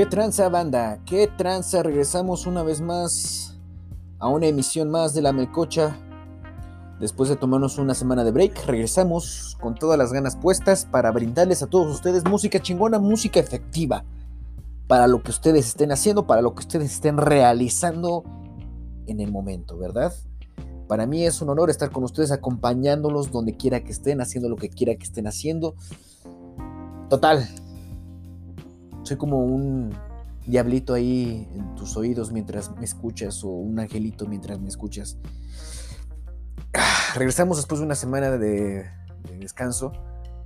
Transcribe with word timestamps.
¿Qué 0.00 0.06
tranza 0.06 0.48
banda? 0.48 0.98
¿Qué 1.04 1.26
tranza? 1.26 1.82
Regresamos 1.82 2.46
una 2.46 2.62
vez 2.62 2.80
más 2.80 3.58
a 4.18 4.28
una 4.28 4.46
emisión 4.46 4.90
más 4.90 5.12
de 5.12 5.20
la 5.20 5.34
Melcocha. 5.34 5.94
Después 6.98 7.28
de 7.28 7.36
tomarnos 7.36 7.76
una 7.76 7.92
semana 7.92 8.24
de 8.24 8.30
break, 8.30 8.64
regresamos 8.64 9.58
con 9.60 9.74
todas 9.74 9.98
las 9.98 10.10
ganas 10.10 10.36
puestas 10.36 10.86
para 10.86 11.10
brindarles 11.10 11.62
a 11.62 11.66
todos 11.66 11.94
ustedes 11.94 12.24
música 12.24 12.60
chingona, 12.60 12.98
música 12.98 13.40
efectiva. 13.40 14.06
Para 14.86 15.06
lo 15.06 15.22
que 15.22 15.32
ustedes 15.32 15.66
estén 15.66 15.92
haciendo, 15.92 16.26
para 16.26 16.40
lo 16.40 16.54
que 16.54 16.60
ustedes 16.60 16.92
estén 16.92 17.18
realizando 17.18 18.24
en 19.06 19.20
el 19.20 19.30
momento, 19.30 19.76
¿verdad? 19.76 20.14
Para 20.88 21.04
mí 21.04 21.26
es 21.26 21.42
un 21.42 21.50
honor 21.50 21.68
estar 21.68 21.90
con 21.90 22.04
ustedes 22.04 22.32
acompañándolos 22.32 23.30
donde 23.32 23.54
quiera 23.54 23.84
que 23.84 23.92
estén, 23.92 24.22
haciendo 24.22 24.48
lo 24.48 24.56
que 24.56 24.70
quiera 24.70 24.94
que 24.94 25.04
estén 25.04 25.26
haciendo. 25.26 25.74
Total, 27.10 27.46
soy 29.02 29.16
como 29.16 29.38
un 29.44 29.94
diablito 30.46 30.94
ahí 30.94 31.48
en 31.54 31.74
tus 31.74 31.96
oídos 31.96 32.32
mientras 32.32 32.74
me 32.76 32.84
escuchas 32.84 33.44
o 33.44 33.48
un 33.48 33.78
angelito 33.78 34.26
mientras 34.26 34.60
me 34.60 34.68
escuchas. 34.68 35.18
Regresamos 37.14 37.56
después 37.56 37.80
de 37.80 37.86
una 37.86 37.94
semana 37.94 38.30
de, 38.30 38.38
de, 38.38 39.38
descanso. 39.38 39.92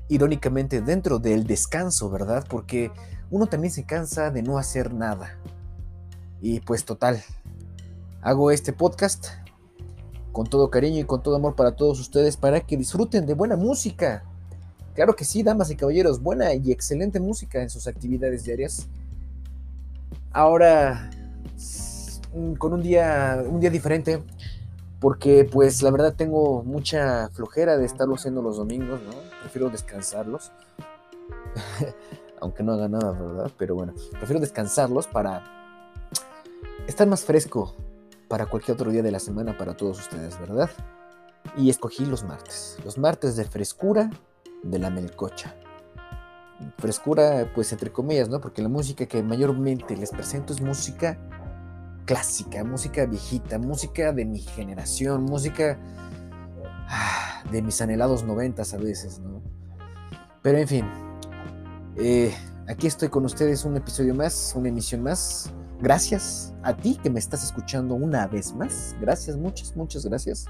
Irónicamente 0.08 0.80
dentro 0.82 1.18
del 1.18 1.46
descanso, 1.46 2.10
¿verdad? 2.10 2.44
Porque 2.48 2.90
uno 3.30 3.46
también 3.46 3.72
se 3.72 3.84
cansa 3.84 4.30
de 4.30 4.42
no 4.42 4.58
hacer 4.58 4.92
nada. 4.92 5.38
Y 6.40 6.60
pues 6.60 6.84
total, 6.84 7.22
hago 8.20 8.50
este 8.50 8.72
podcast 8.72 9.26
con 10.32 10.46
todo 10.46 10.70
cariño 10.70 11.00
y 11.00 11.04
con 11.04 11.22
todo 11.22 11.36
amor 11.36 11.54
para 11.54 11.76
todos 11.76 12.00
ustedes 12.00 12.36
para 12.36 12.60
que 12.60 12.76
disfruten 12.76 13.24
de 13.24 13.34
buena 13.34 13.56
música 13.56 14.24
Claro 14.94 15.16
que 15.16 15.24
sí, 15.24 15.42
damas 15.42 15.70
y 15.70 15.76
caballeros, 15.76 16.22
buena 16.22 16.54
y 16.54 16.70
excelente 16.70 17.18
música 17.18 17.60
en 17.60 17.68
sus 17.68 17.88
actividades 17.88 18.44
diarias. 18.44 18.86
Ahora, 20.32 21.10
mm, 22.32 22.54
con 22.54 22.72
un 22.72 22.82
día, 22.82 23.42
un 23.44 23.58
día 23.58 23.70
diferente, 23.70 24.22
porque 25.00 25.48
pues 25.50 25.82
la 25.82 25.90
verdad 25.90 26.14
tengo 26.14 26.62
mucha 26.62 27.28
flojera 27.30 27.76
de 27.76 27.84
estarlo 27.84 28.14
haciendo 28.14 28.40
los 28.40 28.56
domingos, 28.56 29.00
¿no? 29.02 29.12
Prefiero 29.40 29.68
descansarlos. 29.68 30.52
Aunque 32.40 32.62
no 32.62 32.72
haga 32.72 32.88
nada, 32.88 33.12
¿verdad? 33.12 33.50
Pero 33.58 33.74
bueno, 33.74 33.94
prefiero 34.12 34.40
descansarlos 34.40 35.08
para 35.08 35.42
estar 36.86 37.06
más 37.08 37.24
fresco 37.24 37.74
para 38.28 38.46
cualquier 38.46 38.76
otro 38.76 38.90
día 38.90 39.02
de 39.02 39.10
la 39.10 39.18
semana 39.18 39.58
para 39.58 39.76
todos 39.76 39.98
ustedes, 39.98 40.38
¿verdad? 40.38 40.70
Y 41.56 41.68
escogí 41.70 42.06
los 42.06 42.22
martes. 42.22 42.78
Los 42.84 42.96
martes 42.96 43.36
de 43.36 43.44
frescura 43.44 44.10
de 44.64 44.78
la 44.78 44.90
melcocha. 44.90 45.54
Frescura, 46.78 47.50
pues 47.54 47.72
entre 47.72 47.92
comillas, 47.92 48.28
¿no? 48.28 48.40
Porque 48.40 48.62
la 48.62 48.68
música 48.68 49.06
que 49.06 49.22
mayormente 49.22 49.96
les 49.96 50.10
presento 50.10 50.52
es 50.52 50.60
música 50.60 51.18
clásica, 52.04 52.64
música 52.64 53.06
viejita, 53.06 53.58
música 53.58 54.12
de 54.12 54.24
mi 54.24 54.40
generación, 54.40 55.24
música 55.24 55.78
ah, 56.88 57.42
de 57.50 57.62
mis 57.62 57.80
anhelados 57.80 58.24
noventas 58.24 58.74
a 58.74 58.78
veces, 58.78 59.20
¿no? 59.20 59.42
Pero 60.42 60.58
en 60.58 60.68
fin, 60.68 60.86
eh, 61.96 62.34
aquí 62.68 62.86
estoy 62.86 63.08
con 63.08 63.24
ustedes 63.24 63.64
un 63.64 63.76
episodio 63.76 64.14
más, 64.14 64.52
una 64.56 64.68
emisión 64.68 65.02
más. 65.02 65.50
Gracias 65.80 66.54
a 66.62 66.74
ti 66.76 66.98
que 67.02 67.10
me 67.10 67.18
estás 67.18 67.42
escuchando 67.44 67.94
una 67.94 68.26
vez 68.26 68.54
más. 68.54 68.94
Gracias, 69.00 69.36
muchas, 69.36 69.74
muchas 69.76 70.04
gracias. 70.04 70.46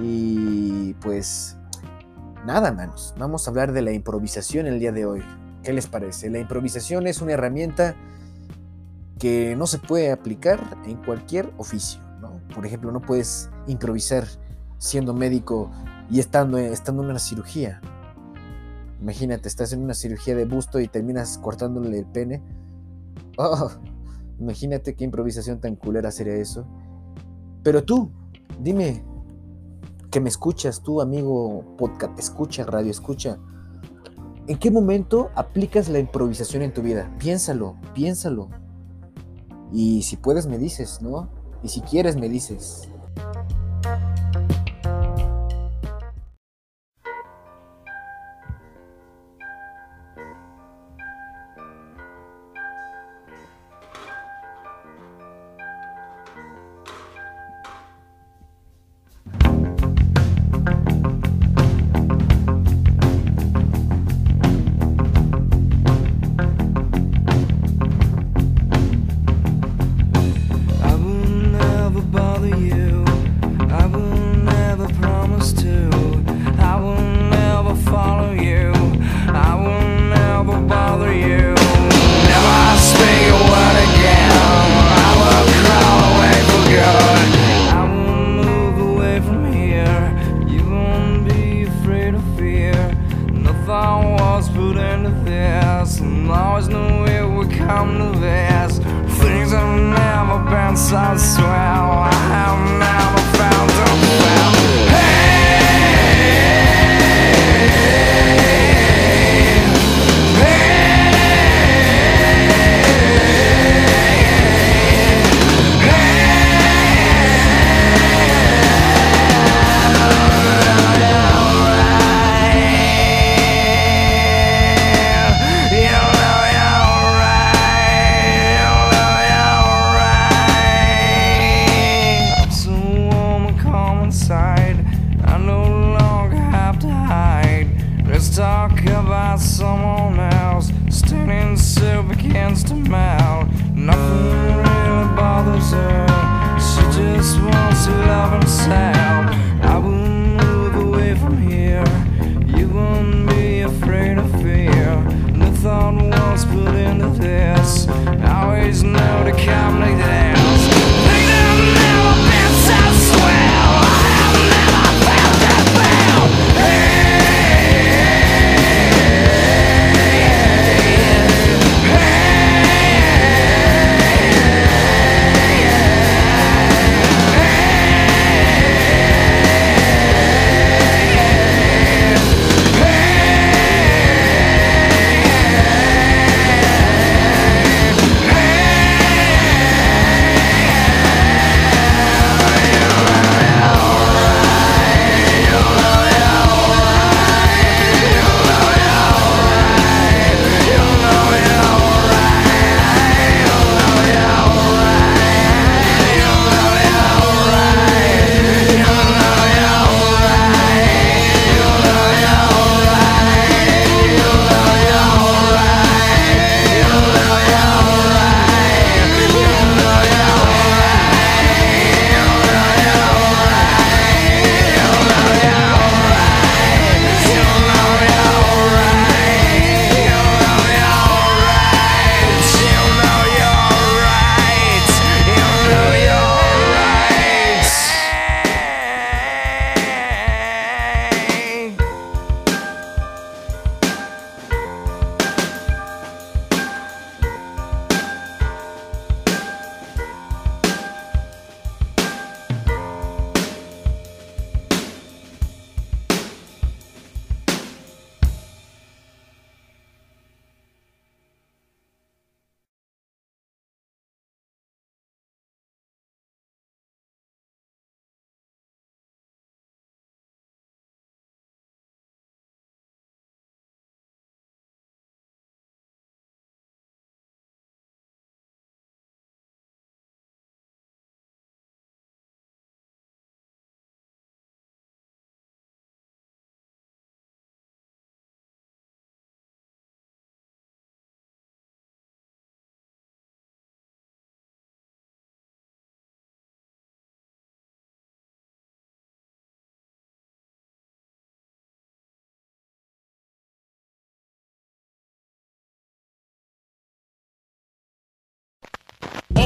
Y 0.00 0.94
pues 0.94 1.56
Nada, 2.46 2.72
manos. 2.72 3.14
Vamos 3.18 3.46
a 3.46 3.50
hablar 3.50 3.72
de 3.72 3.82
la 3.82 3.92
improvisación 3.92 4.66
el 4.66 4.80
día 4.80 4.90
de 4.90 5.06
hoy. 5.06 5.22
¿Qué 5.62 5.72
les 5.72 5.86
parece? 5.86 6.28
La 6.28 6.40
improvisación 6.40 7.06
es 7.06 7.22
una 7.22 7.32
herramienta 7.34 7.94
que 9.20 9.54
no 9.54 9.68
se 9.68 9.78
puede 9.78 10.10
aplicar 10.10 10.76
en 10.84 10.96
cualquier 10.96 11.52
oficio. 11.56 12.00
¿no? 12.20 12.40
Por 12.52 12.66
ejemplo, 12.66 12.90
no 12.90 13.00
puedes 13.00 13.48
improvisar 13.68 14.24
siendo 14.78 15.14
médico 15.14 15.70
y 16.10 16.18
estando, 16.18 16.58
estando 16.58 17.04
en 17.04 17.10
una 17.10 17.20
cirugía. 17.20 17.80
Imagínate, 19.00 19.46
estás 19.46 19.72
en 19.72 19.80
una 19.84 19.94
cirugía 19.94 20.34
de 20.34 20.44
busto 20.44 20.80
y 20.80 20.88
terminas 20.88 21.38
cortándole 21.38 21.96
el 21.96 22.06
pene. 22.06 22.42
Oh, 23.38 23.70
imagínate 24.40 24.96
qué 24.96 25.04
improvisación 25.04 25.60
tan 25.60 25.76
culera 25.76 26.10
sería 26.10 26.34
eso. 26.34 26.66
Pero 27.62 27.84
tú, 27.84 28.10
dime, 28.60 29.04
que 30.12 30.20
me 30.20 30.28
escuchas, 30.28 30.82
tú 30.82 31.00
amigo 31.00 31.64
podcast, 31.78 32.16
escucha, 32.18 32.64
radio 32.64 32.90
escucha. 32.90 33.38
¿En 34.46 34.58
qué 34.58 34.70
momento 34.70 35.30
aplicas 35.34 35.88
la 35.88 35.98
improvisación 35.98 36.62
en 36.62 36.74
tu 36.74 36.82
vida? 36.82 37.10
Piénsalo, 37.18 37.76
piénsalo. 37.94 38.50
Y 39.72 40.02
si 40.02 40.16
puedes 40.16 40.46
me 40.46 40.58
dices, 40.58 41.00
¿no? 41.00 41.30
Y 41.62 41.68
si 41.68 41.80
quieres 41.80 42.16
me 42.16 42.28
dices. 42.28 42.88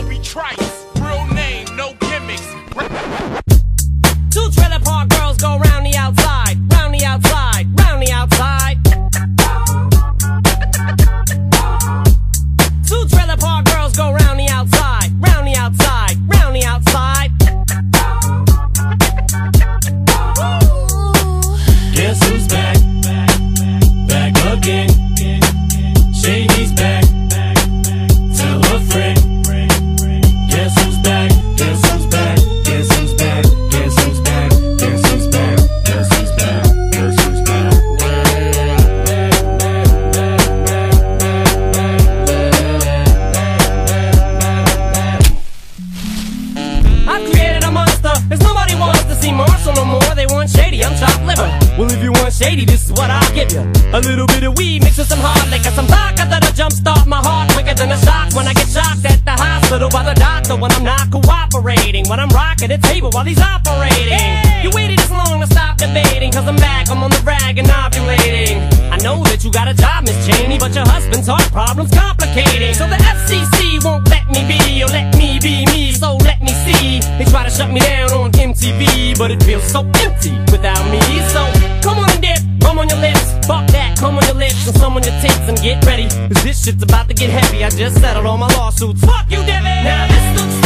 Obi 0.06 0.20
Trice, 0.20 0.86
real 1.00 1.26
name, 1.34 1.66
no 1.74 1.92
gimmicks. 1.98 2.46
Two 4.30 4.48
trailer 4.52 4.78
park 4.84 5.15
When 62.08 62.20
I'm 62.20 62.28
rocking 62.28 62.68
the 62.68 62.78
table 62.78 63.10
while 63.10 63.24
he's 63.24 63.40
operating. 63.40 64.62
You 64.62 64.70
waited 64.70 64.98
this 64.98 65.10
long 65.10 65.40
to 65.40 65.46
stop 65.46 65.76
debating, 65.76 66.30
cause 66.30 66.46
I'm 66.46 66.54
back. 66.54 66.88
I'm 66.88 67.02
on 67.02 67.10
the 67.10 67.20
rag 67.26 67.58
and 67.58 67.66
ovulating. 67.66 68.62
I 68.92 68.96
know 69.02 69.24
that 69.24 69.42
you 69.42 69.50
got 69.50 69.66
a 69.66 69.74
job, 69.74 70.04
Miss 70.04 70.14
Cheney, 70.26 70.56
but 70.56 70.72
your 70.72 70.86
husband's 70.86 71.26
heart 71.26 71.50
problem's 71.50 71.90
complicating. 71.90 72.74
So 72.74 72.86
the 72.86 72.94
FCC 72.96 73.82
won't 73.82 74.08
let 74.08 74.30
me 74.30 74.46
be, 74.46 74.82
or 74.84 74.86
let 74.86 75.18
me 75.18 75.40
be 75.42 75.66
me, 75.66 75.90
so 75.90 76.14
let 76.22 76.40
me 76.42 76.54
see. 76.62 77.02
They 77.18 77.26
try 77.26 77.42
to 77.42 77.50
shut 77.50 77.72
me 77.74 77.80
down 77.80 78.12
on 78.12 78.30
MTV, 78.30 79.18
but 79.18 79.32
it 79.32 79.42
feels 79.42 79.66
so 79.66 79.82
empty 80.06 80.38
without 80.54 80.82
me. 80.94 81.02
So 81.34 81.42
come 81.82 81.98
on 81.98 82.10
and 82.10 82.22
dip, 82.22 82.38
rum 82.62 82.78
on 82.78 82.88
your 82.88 83.02
lips, 83.02 83.34
fuck 83.50 83.66
that, 83.74 83.98
come 83.98 84.14
on 84.14 84.24
your 84.30 84.38
lips, 84.38 84.62
and 84.68 84.76
some 84.78 84.94
on 84.94 85.02
your 85.02 85.16
tits, 85.18 85.50
and 85.50 85.58
get 85.58 85.84
ready. 85.84 86.06
Cause 86.06 86.42
this 86.46 86.62
shit's 86.62 86.82
about 86.82 87.08
to 87.08 87.14
get 87.14 87.30
heavy. 87.30 87.64
I 87.64 87.70
just 87.70 87.98
settled 87.98 88.26
all 88.26 88.38
my 88.38 88.48
lawsuits. 88.54 89.02
Fuck 89.02 89.26
you, 89.26 89.42
Devin! 89.42 89.82
Now 89.82 90.06
this 90.06 90.26
looks 90.38 90.65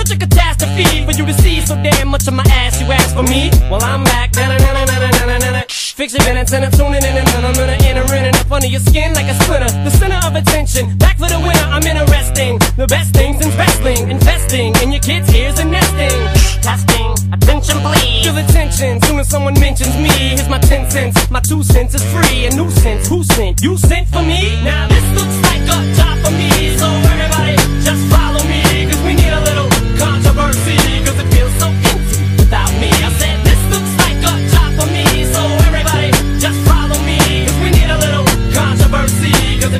such 0.00 0.16
a 0.16 0.18
catastrophe 0.18 1.04
for 1.04 1.12
you 1.12 1.26
to 1.26 1.34
see 1.42 1.60
so 1.60 1.74
damn 1.82 2.08
much 2.08 2.26
of 2.26 2.34
my 2.34 2.44
ass. 2.48 2.80
You 2.80 2.86
ask 2.90 3.14
for 3.14 3.22
me, 3.22 3.50
well 3.70 3.82
I'm 3.82 4.02
back. 4.04 4.34
Na-na-na-na-na-na-na-na. 4.34 5.62
Fix 5.68 6.14
your 6.14 6.24
minutes 6.24 6.52
and 6.52 6.64
I'm 6.64 6.72
tuning 6.72 7.04
in 7.04 7.14
and 7.20 7.28
I'm 7.46 7.52
gonna 7.52 7.76
enter 7.84 8.06
in 8.16 8.24
and 8.24 8.36
up 8.36 8.50
under 8.50 8.66
your 8.66 8.80
skin 8.80 9.12
like 9.12 9.28
a 9.28 9.34
splinter. 9.42 9.68
The 9.84 9.90
center 9.90 10.20
of 10.26 10.34
attention, 10.34 10.96
back 10.96 11.18
for 11.18 11.28
the 11.28 11.38
winner. 11.38 11.66
I'm 11.68 11.84
interesting. 11.84 12.58
The 12.80 12.86
best 12.86 13.12
things 13.12 13.44
in 13.44 13.50
wrestling, 13.58 14.10
investing 14.10 14.74
in 14.82 14.92
your 14.92 15.02
kids' 15.02 15.28
ears 15.34 15.58
and 15.58 15.70
nesting. 15.70 16.18
Testing, 16.64 17.10
attention 17.36 17.76
please. 17.84 18.24
Feel 18.24 18.34
the 18.40 18.46
tension 18.52 19.02
soon 19.02 19.18
as 19.20 19.28
someone 19.28 19.54
mentions 19.60 19.94
me. 19.96 20.08
Here's 20.36 20.48
my 20.48 20.58
ten 20.58 20.90
cents, 20.90 21.30
my 21.30 21.40
two 21.40 21.62
cents 21.62 21.94
is 21.94 22.04
free. 22.12 22.46
A 22.46 22.50
nuisance, 22.56 23.06
who 23.06 23.22
sent? 23.22 23.62
You 23.62 23.76
sent 23.76 24.08
for 24.08 24.22
me? 24.22 24.64
Now 24.64 24.88
this 24.88 25.06
looks 25.12 25.36
like 25.48 25.64
a 25.76 25.78
job 25.98 26.16
for 26.24 26.32
me, 26.32 26.50
so 26.80 26.88
everybody 27.12 27.56
just 27.84 28.02
follow 28.08 28.42
me, 28.48 28.62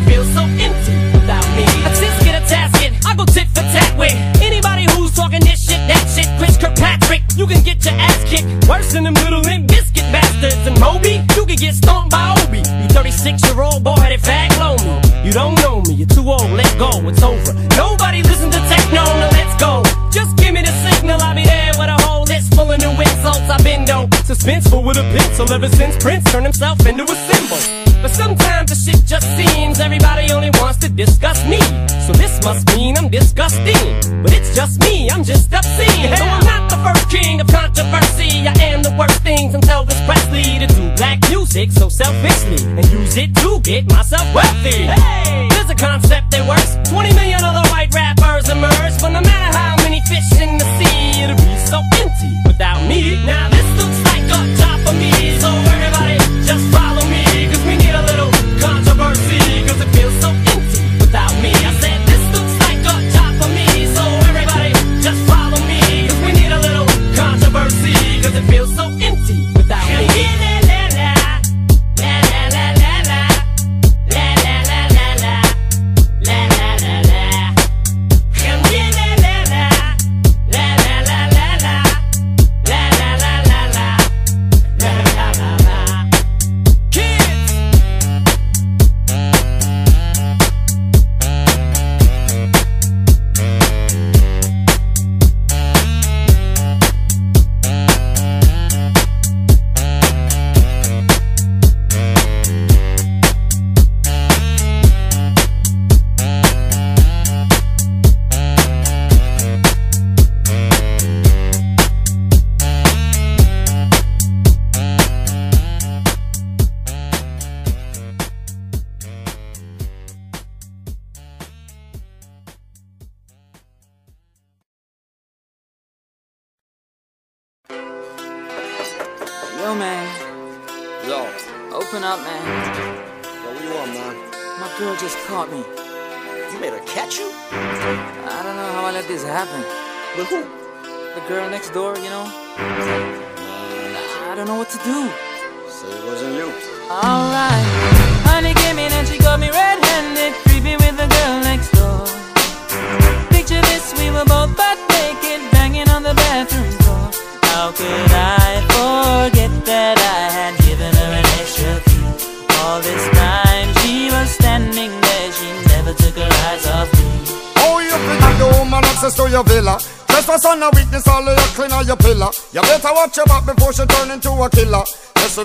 it 0.00 0.11
feels 0.11 0.28
so 0.33 0.42
empty 0.42 0.95
without 1.12 1.45
me. 1.57 1.64
A 1.85 1.90
tis 1.92 2.16
get 2.25 2.35
a 2.40 2.45
tasket, 2.47 2.92
I 3.04 3.14
go 3.14 3.25
tit 3.25 3.49
for 3.49 3.64
tat 3.75 3.97
with 3.99 4.14
anybody 4.40 4.87
who's 4.95 5.14
talking 5.14 5.40
this 5.40 5.61
shit, 5.66 5.80
that 5.88 6.04
shit, 6.09 6.28
Chris 6.38 6.57
Kirkpatrick. 6.57 7.23
You 7.37 7.47
can 7.47 7.62
get 7.62 7.85
your 7.85 7.95
ass 7.95 8.21
kicked 8.25 8.69
worse 8.69 8.92
than 8.92 9.04
them 9.04 9.14
little 9.14 9.40
limp 9.40 9.69
biscuit 9.69 10.07
bastards. 10.12 10.66
And 10.66 10.78
Moby, 10.80 11.21
you 11.37 11.45
can 11.47 11.57
get 11.57 11.75
stomped 11.75 12.11
by 12.11 12.35
Obi. 12.40 12.59
You 12.59 12.88
36 12.88 13.42
year 13.45 13.62
old 13.62 13.85
boy 13.85 13.97
headed 13.97 14.21
fag 14.21 14.50
me. 14.85 14.92
You 15.25 15.33
don't 15.33 15.54
know 15.61 15.83
me, 15.83 15.95
you're 15.95 16.09
too 16.09 16.26
old, 16.28 16.50
let 16.50 16.73
go, 16.78 16.90
it's 17.09 17.23
over. 17.23 17.52
Nobody 17.76 18.23
listen 18.23 18.50
to 18.50 18.61
techno, 18.73 19.04
now 19.04 19.30
let's 19.33 19.57
go. 19.61 19.83
Just 20.11 20.37
give 20.37 20.54
me 20.54 20.62
the 20.62 20.75
signal, 20.85 21.21
I'll 21.21 21.35
be 21.35 21.45
there 21.45 21.73
with 21.78 21.88
a 21.88 21.99
whole 22.02 22.25
list 22.25 22.54
full 22.54 22.71
of 22.71 22.78
new 22.80 22.90
insults. 22.90 23.49
I've 23.50 23.62
been 23.62 23.85
though 23.85 24.07
suspenseful 24.25 24.85
with 24.85 24.97
a 24.97 25.07
pencil 25.14 25.52
ever 25.52 25.69
since 25.69 25.97
Prince 26.02 26.25
turned 26.33 26.47
himself 26.47 26.85
into 26.87 27.04
a 27.04 27.16
symbol. 27.28 27.61
But 28.02 28.12
sometimes 28.12 28.71
the 28.71 28.76
shit 28.76 29.04
just 29.04 29.28
seems 29.37 29.59
everybody 29.80 30.32
only 30.32 30.50
wants 30.60 30.78
to 30.78 30.88
discuss 30.88 31.44
me. 31.46 31.60
So 32.06 32.12
this 32.12 32.42
must 32.44 32.66
mean 32.76 32.96
I'm 32.96 33.08
disgusting. 33.08 34.22
But 34.22 34.32
it's 34.32 34.54
just 34.54 34.80
me, 34.80 35.10
I'm 35.10 35.25
just 35.25 35.52
obscene. 35.52 36.16
So 36.16 36.25
I'm 36.25 36.44
not 36.44 36.70
the 36.70 36.78
first 36.84 37.10
king 37.10 37.40
of 37.40 37.46
controversy. 37.49 38.46
I 38.46 38.54
am 38.72 38.82
the 38.82 38.94
worst 38.99 39.22
things 39.22 39.52
from 39.52 39.62
Elvis 39.62 40.00
Presley 40.06 40.58
to 40.60 40.66
do 40.66 40.94
black 40.96 41.18
music 41.28 41.72
so 41.72 41.88
selfishly 41.88 42.60
and 42.76 42.84
use 42.90 43.16
it 43.16 43.34
to 43.37 43.60
get 43.60 43.88
myself 43.88 44.26
wealthy. 44.34 44.84
Hey, 44.87 45.49
there's 45.50 45.70
a 45.70 45.75
concept 45.75 46.30
that 46.32 46.46
works. 46.49 46.76
20 46.90 47.14
million 47.14 47.42
other 47.42 47.66
white 47.70 47.92
rappers 47.94 48.49
emerge, 48.49 48.94
but 49.00 49.10
no 49.10 49.20
matter 49.20 49.50
how 49.56 49.76
many 49.84 50.00
fish 50.02 50.30
in 50.40 50.58
the 50.58 50.66
sea, 50.78 51.25
it'll 51.25 51.37
be 51.37 51.56
so 51.58 51.80
empty 52.02 52.32
without 52.46 52.80
me. 52.88 53.25
Now 53.25 53.59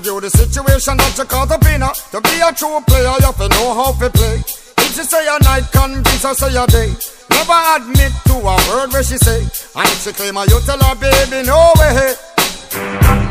Let's 0.06 0.38
the 0.38 0.46
situation 0.46 0.98
that 1.02 1.18
you 1.18 1.26
caught 1.26 1.50
up 1.50 1.66
in 1.66 1.82
her. 1.82 1.90
To 2.14 2.22
be 2.22 2.38
a 2.38 2.54
true 2.54 2.78
player, 2.86 3.10
you 3.18 3.26
have 3.26 3.42
to 3.42 3.50
know 3.50 3.74
how 3.74 3.90
to 3.90 4.06
play. 4.14 4.38
If 4.86 4.94
she 4.94 5.02
say 5.02 5.26
a 5.26 5.42
night, 5.42 5.66
convince 5.74 6.22
her 6.22 6.38
say 6.38 6.54
a 6.54 6.62
day. 6.70 6.94
Never 7.34 7.58
admit 7.74 8.14
to 8.30 8.38
a 8.38 8.54
word 8.70 8.94
where 8.94 9.02
she 9.02 9.18
say. 9.18 9.42
And 9.42 9.90
if 9.90 10.06
she 10.06 10.14
claim 10.14 10.38
her, 10.38 10.46
you 10.46 10.62
tell 10.62 10.78
her, 10.78 10.94
baby, 10.94 11.42
no 11.50 11.74
way. 11.82 12.14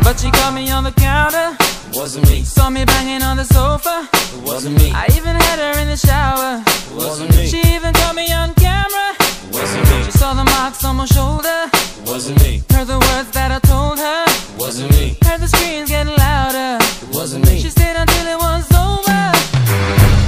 But 0.02 0.18
she 0.18 0.34
caught 0.34 0.50
me 0.50 0.66
on 0.74 0.82
the 0.82 0.90
counter, 0.98 1.54
Wasn't 1.94 2.26
me. 2.26 2.42
saw 2.42 2.70
me 2.70 2.84
banging 2.84 3.22
on 3.22 3.36
the 3.36 3.46
sofa. 3.46 4.10
Wasn't 4.42 4.74
me. 4.74 4.90
I 4.90 5.06
even 5.14 5.38
had 5.38 5.62
her 5.62 5.78
in 5.78 5.86
the 5.86 5.96
shower. 5.96 6.58
Wasn't 6.90 7.30
me. 7.38 7.46
She 7.46 7.62
even 7.70 7.94
caught 7.94 8.16
me 8.18 8.26
on 8.34 8.50
camera. 8.58 9.14
Wasn't 9.54 9.84
me. 9.94 10.02
She 10.02 10.10
saw 10.10 10.34
the 10.34 10.42
marks 10.42 10.84
on 10.84 10.96
my 10.96 11.06
shoulder. 11.06 11.70
Wasn't 12.02 12.42
me. 12.42 12.66
Heard 12.74 12.88
the 12.90 12.98
words 12.98 13.30
that 13.30 13.54
I 13.54 13.60
told 13.62 14.02
her. 14.02 14.33
Wasn't 14.58 14.90
me. 14.92 15.16
Heard 15.22 15.40
the 15.40 15.48
screams 15.48 15.90
getting 15.90 16.14
louder. 16.16 16.78
It 16.80 17.14
Wasn't 17.14 17.46
me. 17.46 17.60
She 17.60 17.70
stayed 17.70 17.96
until 17.96 18.26
it 18.26 18.38
was 18.38 18.64
over. 18.72 19.22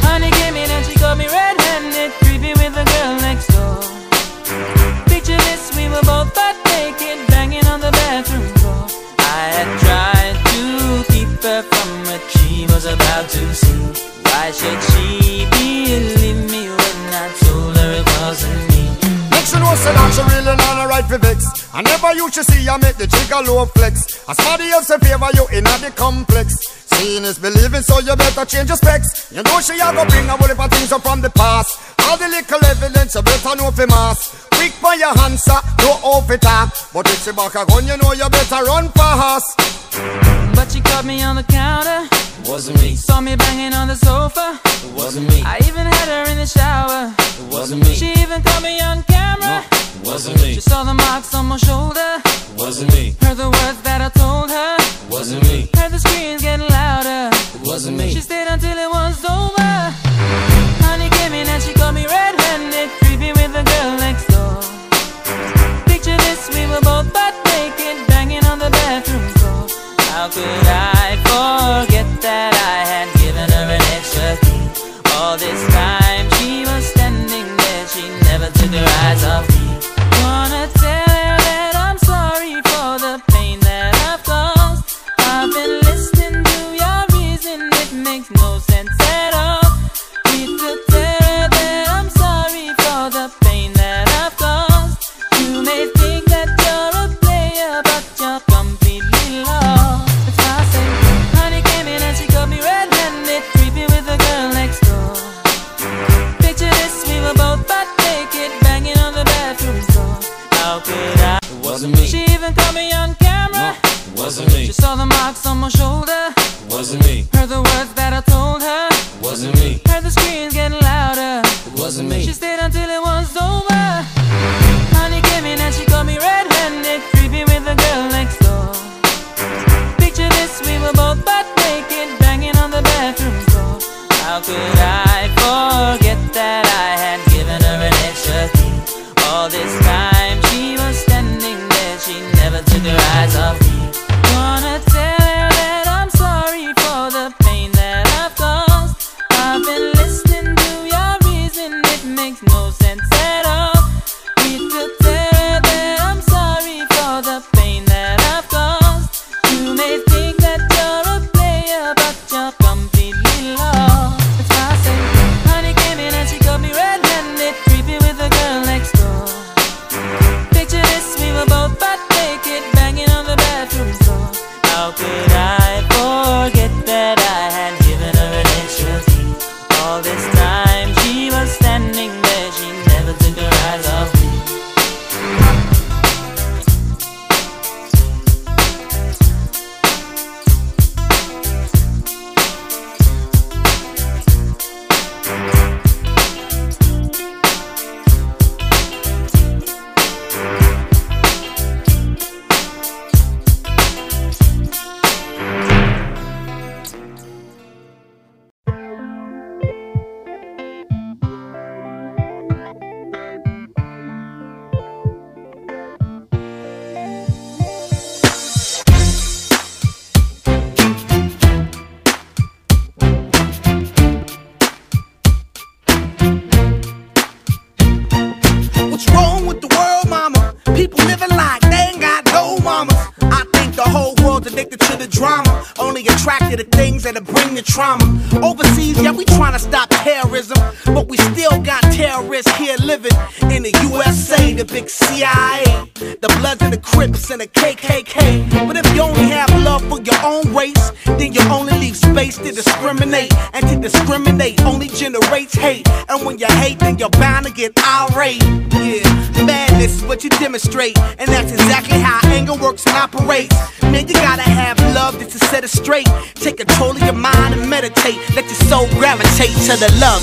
Honey 0.06 0.30
came 0.30 0.56
in 0.56 0.68
and 0.70 0.84
she 0.84 0.98
got 0.98 1.16
me 1.16 1.26
red-handed, 1.26 2.10
creepy 2.22 2.52
with 2.60 2.74
the 2.74 2.84
girl 2.84 3.14
next 3.22 3.46
door. 3.54 3.80
Picture 5.06 5.38
this, 5.48 5.74
we 5.76 5.88
were 5.88 6.02
both 6.02 6.34
butt 6.34 6.56
naked, 6.74 7.26
banging 7.28 7.66
on 7.66 7.80
the 7.80 7.92
bathroom 7.92 8.46
floor. 8.58 8.86
I 9.18 9.42
had 9.56 9.70
tried 9.84 10.36
to 10.52 11.12
keep 11.12 11.28
her 11.42 11.62
from 11.62 11.88
what 12.08 12.22
she 12.34 12.66
was 12.66 12.84
about 12.84 13.28
to 13.30 13.54
see. 13.54 13.82
Why 14.24 14.50
should 14.50 14.80
she 14.90 15.25
say 19.76 19.92
that 19.92 20.10
she 20.12 20.22
really 20.24 20.56
not 20.56 20.84
a 20.84 20.88
right 20.88 21.04
for 21.04 21.18
vex. 21.18 21.68
I 21.74 21.82
never 21.82 22.14
you 22.14 22.30
should 22.30 22.46
see 22.46 22.68
I 22.68 22.76
make 22.78 22.96
the 22.96 23.06
jigger 23.06 23.40
low 23.44 23.66
flex. 23.66 24.24
As 24.28 24.36
somebody 24.36 24.70
else 24.70 24.90
in 24.90 25.00
favor 25.00 25.28
you 25.34 25.46
in 25.52 25.64
the 25.64 25.92
complex. 25.94 26.76
Seeing 26.96 27.24
is 27.24 27.38
believing, 27.38 27.82
so 27.82 28.00
you 28.00 28.16
better 28.16 28.44
change 28.44 28.68
your 28.68 28.76
specs. 28.76 29.30
You 29.30 29.42
know 29.42 29.60
she 29.60 29.76
a 29.76 29.92
go 29.92 30.06
bring 30.08 30.24
a 30.26 30.36
whole 30.36 30.48
heap 30.48 30.60
of 30.60 30.70
things 30.70 30.92
up 30.92 31.02
from 31.02 31.20
the 31.20 31.30
past. 31.30 31.76
All 32.08 32.16
the 32.16 32.28
little 32.28 32.64
evidence 32.64 33.14
you 33.14 33.22
better 33.22 33.56
know 33.56 33.70
for 33.70 33.86
mass. 33.86 34.48
Quick 34.56 34.72
for 34.80 34.94
your 34.94 35.12
answer, 35.20 35.60
no 35.84 36.00
off 36.00 36.30
it 36.30 36.40
talk. 36.40 36.72
But 36.92 37.06
if 37.10 37.24
she 37.24 37.32
back 37.32 37.54
a 37.54 37.66
gun, 37.66 37.86
you 37.86 37.96
know 37.98 38.12
you 38.12 38.28
better 38.30 38.64
run 38.64 38.88
fast. 38.92 39.85
But 40.54 40.70
she 40.72 40.80
caught 40.80 41.04
me 41.04 41.22
on 41.22 41.36
the 41.36 41.42
counter, 41.42 42.08
Wasn't 42.44 42.80
me. 42.82 42.94
saw 42.96 43.20
me 43.20 43.34
banging 43.36 43.72
on 43.72 43.88
the 43.88 43.96
sofa. 43.96 44.60
Wasn't 44.94 45.26
me. 45.28 45.42
I 45.44 45.56
even 45.68 45.86
had 45.86 46.08
her 46.08 46.30
in 46.30 46.36
the 46.36 46.46
shower. 46.46 47.14
Wasn't 47.50 47.82
me. 47.82 47.94
She 47.94 48.12
even 48.22 48.42
caught 48.42 48.62
me 48.62 48.80
on 48.80 49.02
camera. 49.04 49.64
Wasn't 50.04 50.36
me. 50.42 50.54
She 50.54 50.60
saw 50.60 50.84
the 50.84 50.94
marks 50.94 51.34
on 51.34 51.46
my 51.46 51.56
shoulder. 51.56 52.20
Wasn't 52.58 52.92
me. 52.92 53.14
Heard 53.22 53.38
the 53.38 53.48
words 53.48 53.80
that 53.82 54.00
I 54.02 54.10
told 54.10 54.50
her. 54.50 54.76
Wasn't 55.10 55.42
me. 55.44 55.68
Heard 55.76 55.92
the 55.92 55.98
screams 55.98 56.42
getting 56.42 56.68
louder. 56.68 57.30
Wasn't 57.64 57.96
me. 57.96 58.12
She 58.12 58.20
stayed 58.20 58.48
until 58.48 58.76
it 58.76 58.90
was 58.90 59.24
over. 59.24 59.72
Honey 60.84 61.08
came 61.08 61.32
in 61.32 61.46
and 61.48 61.62
she 61.62 61.72
got 61.74 61.94
me 61.94 62.04
red-handed, 62.06 62.88
creepy 63.00 63.32
with 63.32 63.52
the 63.52 63.64
girl 63.64 63.96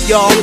y'all, 0.08 0.42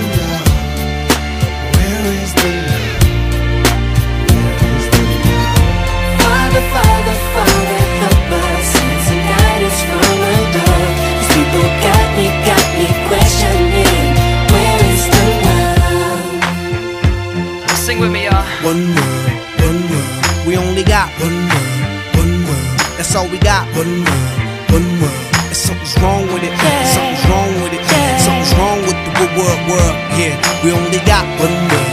One 18.63 18.85
world, 18.93 19.31
one 19.65 19.81
world. 19.89 20.47
We 20.47 20.55
only 20.57 20.83
got 20.83 21.09
one 21.19 21.39
world, 21.49 21.81
one 22.21 22.33
world. 22.45 22.77
That's 22.97 23.15
all 23.15 23.27
we 23.27 23.39
got. 23.39 23.65
One 23.75 24.05
world, 24.05 24.37
one 24.69 24.87
world. 25.01 25.25
And 25.49 25.57
something's 25.57 25.97
wrong 26.01 26.23
with 26.31 26.43
it. 26.45 26.53
Something's 26.93 27.25
wrong 27.29 27.51
with 27.63 27.73
it. 27.73 27.83
Something's 28.21 28.53
wrong 28.59 28.79
with 28.85 28.97
the 29.01 29.11
wo- 29.17 29.33
world, 29.37 29.61
world. 29.69 29.95
Yeah, 30.19 30.35
we 30.63 30.69
only 30.71 31.01
got 31.09 31.25
one 31.41 31.57
world, 31.73 31.90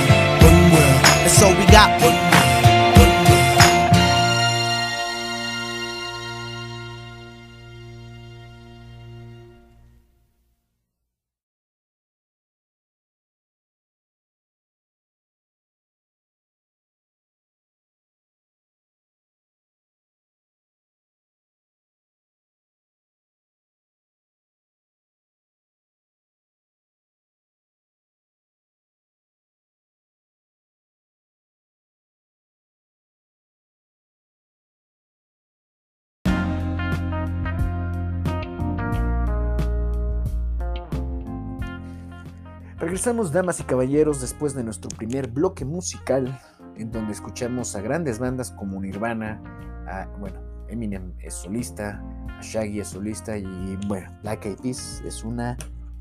Regresamos, 42.98 43.30
damas 43.30 43.60
y 43.60 43.62
caballeros, 43.62 44.20
después 44.20 44.56
de 44.56 44.64
nuestro 44.64 44.88
primer 44.88 45.28
bloque 45.28 45.64
musical, 45.64 46.36
en 46.74 46.90
donde 46.90 47.12
escuchamos 47.12 47.76
a 47.76 47.80
grandes 47.80 48.18
bandas 48.18 48.50
como 48.50 48.80
Nirvana, 48.80 49.40
a, 49.86 50.08
bueno, 50.18 50.40
Eminem 50.68 51.14
es 51.20 51.34
solista, 51.34 52.02
a 52.28 52.40
Shaggy 52.42 52.80
es 52.80 52.88
solista 52.88 53.38
y, 53.38 53.78
bueno, 53.86 54.10
Black 54.22 54.46
Eyed 54.46 54.56
Peas 54.56 55.00
es 55.06 55.22
una 55.22 55.56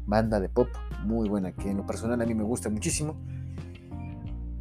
banda 0.08 0.40
de 0.40 0.50
pop 0.50 0.70
muy 1.06 1.30
buena, 1.30 1.52
que 1.52 1.70
en 1.70 1.78
lo 1.78 1.86
personal 1.86 2.20
a 2.20 2.26
mí 2.26 2.34
me 2.34 2.44
gusta 2.44 2.68
muchísimo. 2.72 3.16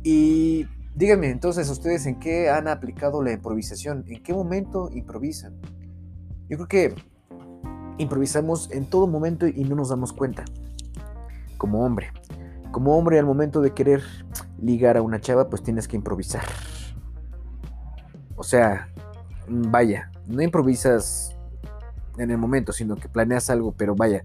Y 0.02 0.66
díganme 0.94 1.30
entonces 1.30 1.70
ustedes 1.70 2.04
en 2.04 2.18
qué 2.18 2.50
han 2.50 2.68
aplicado 2.68 3.22
la 3.22 3.32
improvisación, 3.32 4.04
en 4.08 4.22
qué 4.22 4.34
momento 4.34 4.90
improvisan. 4.92 5.58
Yo 6.50 6.58
creo 6.58 6.68
que 6.68 6.94
improvisamos 7.96 8.70
en 8.72 8.84
todo 8.90 9.06
momento 9.06 9.46
y 9.46 9.64
no 9.64 9.74
nos 9.74 9.88
damos 9.88 10.12
cuenta. 10.12 10.44
Como 11.56 11.84
hombre. 11.84 12.12
Como 12.72 12.96
hombre 12.96 13.18
al 13.18 13.26
momento 13.26 13.60
de 13.60 13.72
querer 13.72 14.02
ligar 14.60 14.96
a 14.96 15.02
una 15.02 15.20
chava, 15.20 15.48
pues 15.48 15.62
tienes 15.62 15.88
que 15.88 15.96
improvisar. 15.96 16.44
O 18.36 18.42
sea, 18.42 18.88
vaya, 19.48 20.10
no 20.26 20.42
improvisas 20.42 21.36
en 22.18 22.30
el 22.30 22.38
momento, 22.38 22.72
sino 22.72 22.96
que 22.96 23.08
planeas 23.08 23.50
algo, 23.50 23.72
pero 23.72 23.94
vaya, 23.94 24.24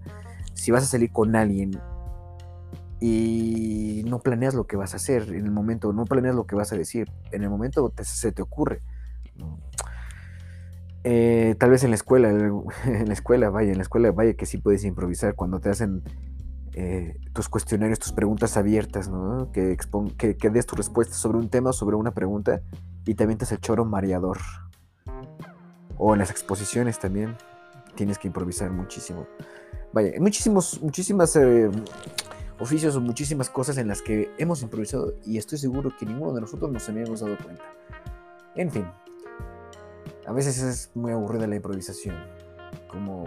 si 0.54 0.70
vas 0.70 0.84
a 0.84 0.86
salir 0.86 1.10
con 1.10 1.34
alguien 1.36 1.78
y 3.00 4.02
no 4.06 4.20
planeas 4.20 4.54
lo 4.54 4.66
que 4.66 4.76
vas 4.76 4.92
a 4.94 4.96
hacer 4.96 5.22
en 5.34 5.44
el 5.44 5.50
momento, 5.50 5.92
no 5.92 6.04
planeas 6.04 6.34
lo 6.34 6.46
que 6.46 6.54
vas 6.54 6.72
a 6.72 6.76
decir, 6.76 7.10
en 7.32 7.42
el 7.42 7.50
momento 7.50 7.92
se 8.02 8.32
te 8.32 8.42
ocurre. 8.42 8.80
Eh, 11.04 11.56
tal 11.58 11.70
vez 11.70 11.82
en 11.82 11.90
la 11.90 11.96
escuela, 11.96 12.30
en 12.30 13.06
la 13.06 13.12
escuela, 13.12 13.50
vaya, 13.50 13.72
en 13.72 13.78
la 13.78 13.82
escuela, 13.82 14.12
vaya 14.12 14.34
que 14.34 14.46
sí 14.46 14.58
puedes 14.58 14.84
improvisar 14.84 15.34
cuando 15.34 15.58
te 15.58 15.68
hacen 15.68 16.02
eh, 16.74 17.16
tus 17.32 17.48
cuestionarios, 17.48 17.98
tus 17.98 18.12
preguntas 18.12 18.56
abiertas. 18.56 19.10
Que, 19.52 19.76
des 20.50 20.66
tu 20.66 20.76
respuesta 20.76 21.14
sobre 21.14 21.38
un 21.38 21.48
tema, 21.48 21.72
sobre 21.72 21.96
una 21.96 22.12
pregunta 22.12 22.62
y 23.04 23.14
te 23.14 23.24
avientas 23.24 23.52
el 23.52 23.60
choro 23.60 23.84
mareador. 23.84 24.38
O 25.98 26.12
en 26.14 26.18
las 26.18 26.30
exposiciones 26.30 26.98
también 26.98 27.36
tienes 27.94 28.18
que 28.18 28.28
improvisar 28.28 28.70
muchísimo. 28.70 29.26
Vaya, 29.92 30.12
muchísimos, 30.18 30.80
muchísimas 30.82 31.36
eh, 31.36 31.70
oficios 32.58 32.96
o 32.96 33.00
muchísimas 33.00 33.50
cosas 33.50 33.76
en 33.76 33.88
las 33.88 34.00
que 34.00 34.30
hemos 34.38 34.62
improvisado 34.62 35.14
y 35.24 35.36
estoy 35.36 35.58
seguro 35.58 35.92
que 35.98 36.06
ninguno 36.06 36.32
de 36.32 36.40
nosotros 36.40 36.70
nos 36.70 36.88
habíamos 36.88 37.20
dado 37.20 37.36
cuenta. 37.36 37.64
En 38.54 38.70
fin, 38.70 38.86
a 40.26 40.32
veces 40.32 40.62
es 40.62 40.90
muy 40.94 41.12
aburrida 41.12 41.46
la 41.46 41.56
improvisación, 41.56 42.16
como 42.88 43.24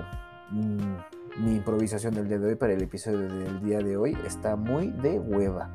mm, 0.51 0.95
mi 1.37 1.55
improvisación 1.55 2.13
del 2.13 2.27
día 2.27 2.37
de 2.37 2.47
hoy 2.47 2.55
para 2.55 2.73
el 2.73 2.81
episodio 2.81 3.27
del 3.27 3.61
día 3.61 3.79
de 3.79 3.97
hoy 3.97 4.17
está 4.25 4.55
muy 4.55 4.91
de 4.91 5.19
hueva. 5.19 5.69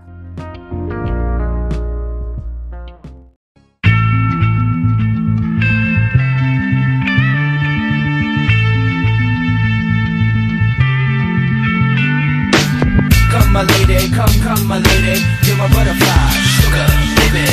Come 13.31 13.53
my 13.53 13.63
lady, 13.65 14.09
come, 14.15 14.41
come 14.43 14.67
my 14.67 14.79
lady, 14.79 15.21
you're 15.45 15.57
my 15.57 15.69
butterfly, 15.69 16.31
sugar, 16.57 16.87
baby. 17.17 17.45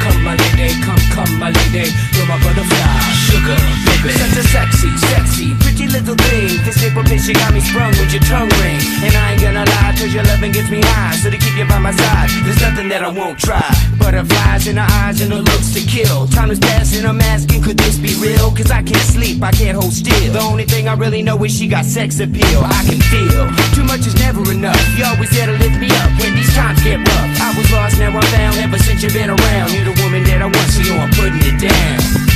Come 0.00 0.22
my 0.22 0.36
lady, 0.36 0.80
come, 0.82 1.00
come 1.14 1.38
my 1.38 1.50
lady, 1.50 1.90
you're 2.14 2.26
my 2.26 2.38
butterfly, 2.38 2.86
sugar, 3.26 3.56
baby. 3.84 3.95
Such 4.04 4.38
a 4.38 4.44
sexy, 4.48 4.90
sexy, 4.96 5.54
pretty 5.60 5.86
little 5.88 6.14
thing. 6.14 6.62
This 6.64 6.78
paper 6.78 7.02
bitch, 7.02 7.26
you 7.26 7.34
got 7.34 7.52
me 7.52 7.60
sprung 7.60 7.90
with 7.96 8.12
your 8.12 8.22
tongue 8.22 8.48
ring. 8.62 8.78
And 9.02 9.14
I 9.16 9.32
ain't 9.32 9.42
gonna 9.42 9.64
lie, 9.64 9.94
cause 9.98 10.12
your 10.12 10.22
loving 10.24 10.52
gets 10.52 10.70
me 10.70 10.80
high. 10.82 11.16
So 11.16 11.30
to 11.30 11.36
keep 11.36 11.56
you 11.56 11.66
by 11.66 11.78
my 11.78 11.90
side, 11.90 12.30
there's 12.44 12.60
nothing 12.60 12.88
that 12.90 13.02
I 13.02 13.08
won't 13.08 13.38
try. 13.38 13.64
Butterflies 13.98 14.68
in 14.68 14.76
her 14.76 14.86
eyes 15.02 15.20
and 15.20 15.32
her 15.32 15.42
looks 15.42 15.72
to 15.74 15.80
kill. 15.80 16.28
Time 16.28 16.50
is 16.50 16.58
passing, 16.60 17.04
I'm 17.04 17.20
asking, 17.20 17.62
could 17.62 17.78
this 17.78 17.98
be 17.98 18.14
real? 18.22 18.50
Cause 18.54 18.70
I 18.70 18.82
can't 18.82 19.08
sleep, 19.10 19.42
I 19.42 19.50
can't 19.50 19.76
hold 19.76 19.92
still. 19.92 20.32
The 20.32 20.40
only 20.40 20.64
thing 20.64 20.88
I 20.88 20.94
really 20.94 21.22
know 21.22 21.42
is 21.44 21.56
she 21.56 21.66
got 21.66 21.84
sex 21.84 22.20
appeal. 22.20 22.60
I 22.62 22.84
can 22.86 23.00
feel 23.10 23.48
too 23.74 23.84
much 23.84 24.06
is 24.06 24.14
never 24.16 24.40
enough. 24.52 24.78
You 24.96 25.04
always 25.04 25.30
there 25.30 25.46
to 25.46 25.56
lift 25.58 25.80
me 25.80 25.90
up 25.90 26.10
when 26.20 26.36
these 26.36 26.52
times 26.54 26.82
get 26.84 26.98
rough. 26.98 27.30
I 27.40 27.54
was 27.56 27.66
lost, 27.72 27.98
now 27.98 28.14
I'm 28.14 28.22
found. 28.22 28.56
Ever 28.58 28.78
since 28.78 29.02
you've 29.02 29.14
been 29.14 29.30
around, 29.30 29.72
you're 29.72 29.88
the 29.88 29.96
woman 30.02 30.22
that 30.24 30.42
I 30.42 30.46
want, 30.46 30.68
so 30.70 30.80
yo, 30.84 30.94
I'm 30.94 31.10
putting 31.10 31.42
it 31.42 31.58
down. 31.58 32.35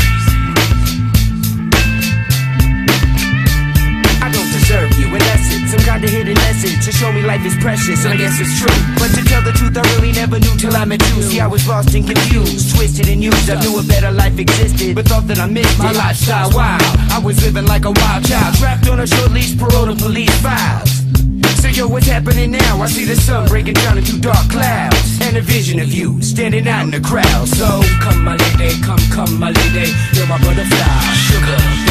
Deserve 5.19 5.51
you 5.51 5.67
some 5.71 5.79
kind 5.87 6.03
of 6.03 6.09
hidden 6.09 6.33
message 6.35 6.83
to 6.85 6.91
show 6.91 7.11
me 7.11 7.21
life 7.21 7.45
is 7.45 7.55
precious, 7.55 8.03
and 8.03 8.13
I 8.13 8.17
guess 8.17 8.39
it's 8.39 8.59
true. 8.59 8.75
But 8.99 9.15
to 9.15 9.23
tell 9.23 9.41
the 9.41 9.51
truth, 9.51 9.77
I 9.77 9.83
really 9.95 10.11
never 10.11 10.39
knew 10.39 10.55
till 10.57 10.75
I 10.75 10.85
met 10.85 11.01
you. 11.09 11.23
See, 11.23 11.39
I 11.39 11.47
was 11.47 11.67
lost 11.67 11.95
and 11.95 12.05
confused, 12.05 12.75
twisted 12.75 13.07
and 13.07 13.23
used. 13.23 13.49
I 13.49 13.59
knew 13.61 13.79
a 13.79 13.83
better 13.83 14.11
life 14.11 14.37
existed, 14.37 14.95
but 14.95 15.07
thought 15.07 15.27
that 15.27 15.39
I 15.39 15.47
missed 15.47 15.79
my 15.79 15.91
lifestyle. 15.91 16.51
Wild, 16.51 16.81
I 17.11 17.19
was 17.23 17.41
living 17.43 17.65
like 17.65 17.85
a 17.85 17.91
wild 17.91 18.25
child, 18.27 18.55
trapped 18.55 18.87
on 18.89 18.99
a 18.99 19.07
short 19.07 19.31
leash, 19.31 19.57
parole 19.57 19.87
to 19.87 19.95
police 19.95 20.35
files. 20.41 20.91
So 21.61 21.67
yo, 21.67 21.87
what's 21.87 22.07
happening 22.07 22.51
now? 22.51 22.81
I 22.81 22.87
see 22.87 23.05
the 23.05 23.15
sun 23.15 23.47
breaking 23.47 23.75
down 23.75 23.97
into 23.97 24.19
dark 24.19 24.49
clouds 24.49 25.21
And 25.21 25.37
a 25.37 25.41
vision 25.41 25.79
of 25.79 25.93
you 25.93 26.19
standing 26.23 26.67
out 26.67 26.85
in 26.85 26.89
the 26.89 26.99
crowd 26.99 27.47
So 27.47 27.81
come 28.01 28.23
my 28.23 28.35
lady, 28.35 28.81
come, 28.81 28.99
come 29.13 29.39
my 29.39 29.51
lady 29.51 29.93
You're 30.13 30.25
my 30.25 30.39
butterfly, 30.39 31.13
sugar 31.29 31.90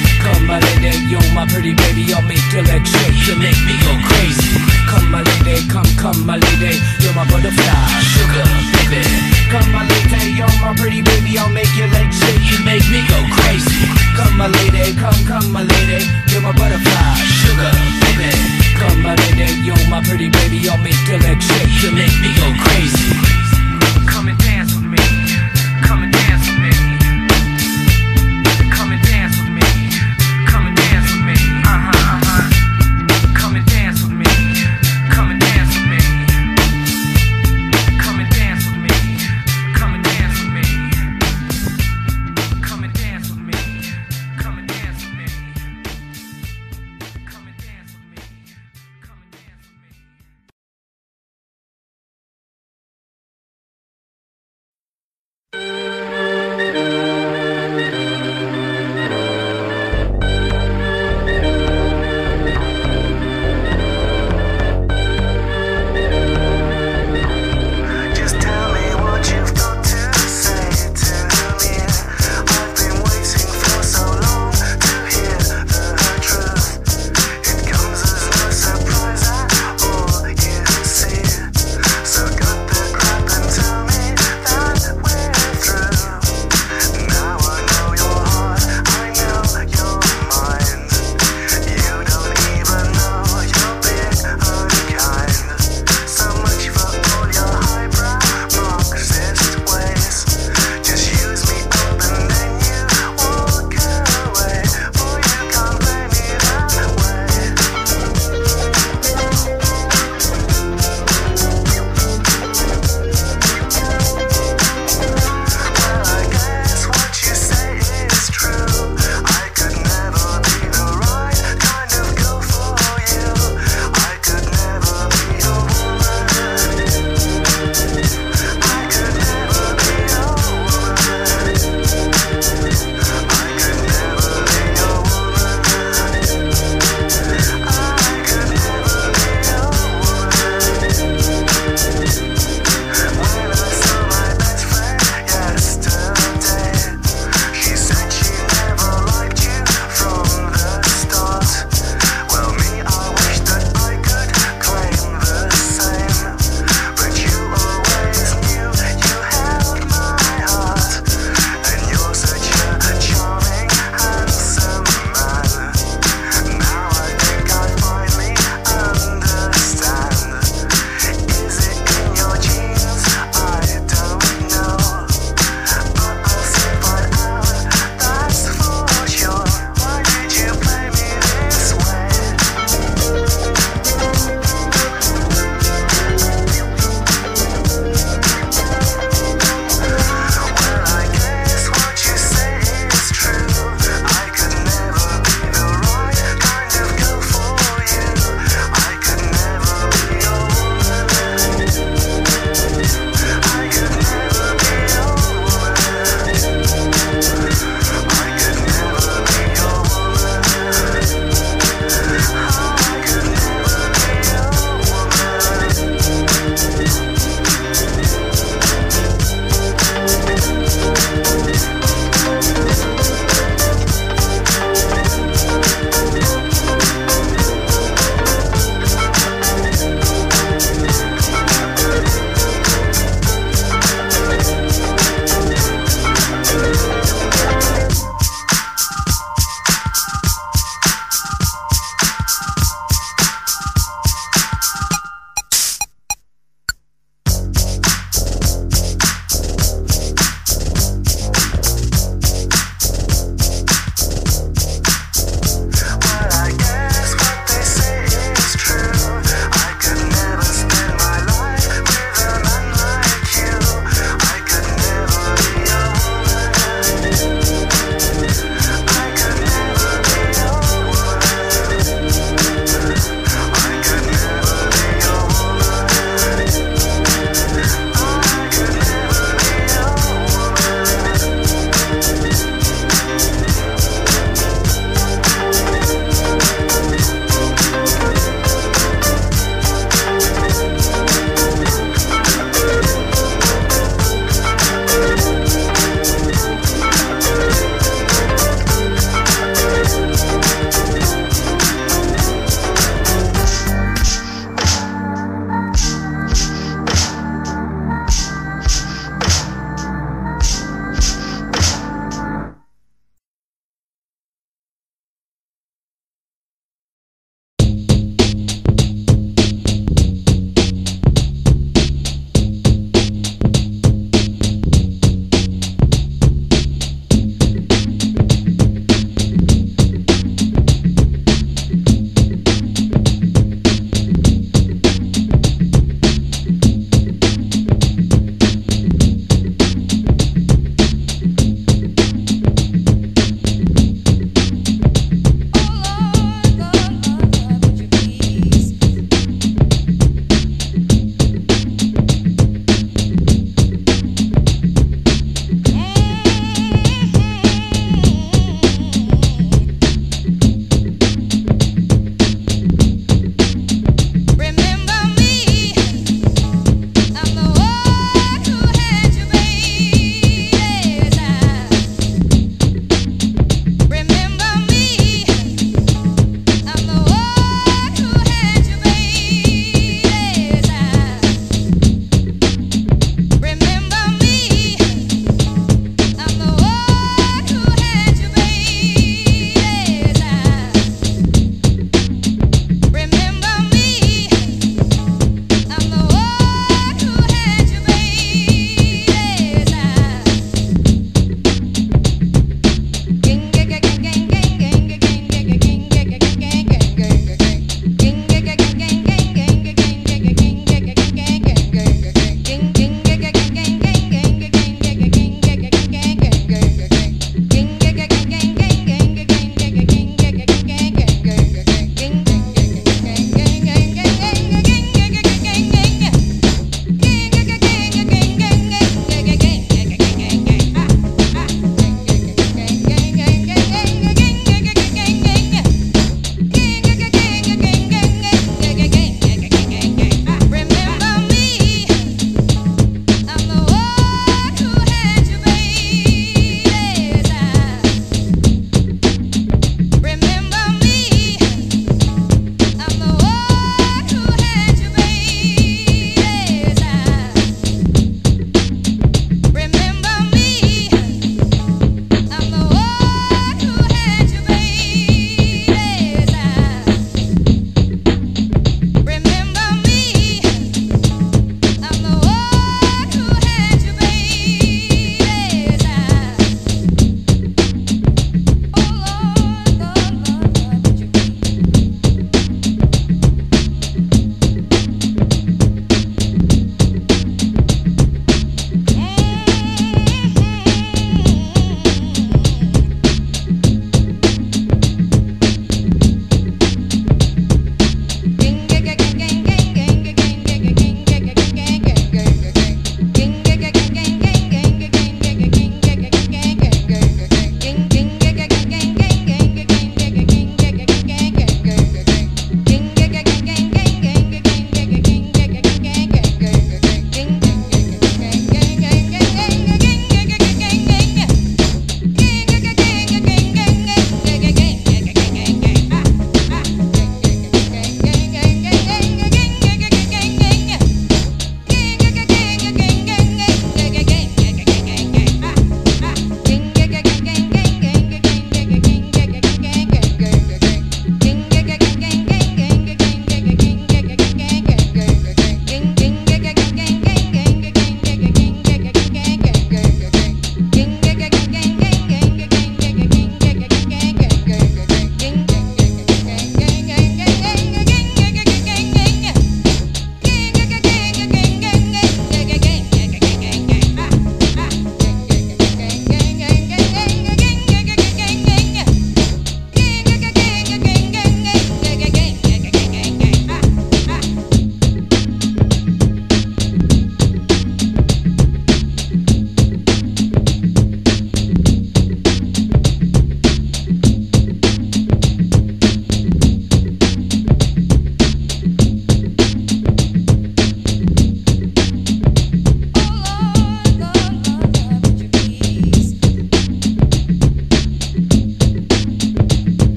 Come 0.31 0.47
my 0.47 0.59
lady, 0.63 0.95
yo, 1.11 1.19
my 1.35 1.43
pretty 1.45 1.75
baby, 1.75 2.07
I'll 2.15 2.23
make 2.23 2.39
you 2.55 2.63
let 2.63 2.87
shake, 2.87 3.19
you 3.27 3.35
make 3.35 3.59
me 3.67 3.75
go 3.83 3.91
crazy. 4.07 4.55
Come 4.87 5.11
my 5.11 5.19
lady, 5.19 5.67
come, 5.67 5.87
come 5.99 6.25
my 6.25 6.39
lady, 6.39 6.79
you're 7.03 7.11
my 7.11 7.27
butterfly, 7.27 7.75
sugar 7.99 8.47
baby. 8.79 9.03
Come 9.51 9.67
my 9.75 9.83
lady, 9.83 10.39
yo, 10.39 10.47
my 10.63 10.71
pretty 10.79 11.01
baby, 11.03 11.35
I'll 11.37 11.51
make 11.51 11.67
you 11.75 11.83
let 11.91 12.07
shake, 12.15 12.47
you 12.47 12.63
make 12.63 12.87
me 12.87 13.03
go 13.11 13.19
crazy. 13.35 13.83
Come 14.15 14.37
my 14.39 14.47
lady, 14.47 14.95
come, 14.95 15.19
come 15.27 15.51
my 15.51 15.67
lady, 15.67 16.07
you're 16.31 16.39
my 16.39 16.55
butterfly, 16.55 17.11
sugar 17.43 17.75
baby. 17.99 18.31
Come 18.79 19.03
my 19.03 19.15
lady, 19.19 19.51
yo, 19.67 19.75
my 19.91 19.99
pretty 19.99 20.31
baby, 20.31 20.63
I'll 20.71 20.79
make 20.79 20.95
you 21.11 21.19
let 21.19 21.43
shake, 21.43 21.75
you 21.83 21.91
make 21.91 22.15
me 22.23 22.31
go 22.39 22.47
crazy. 22.63 23.60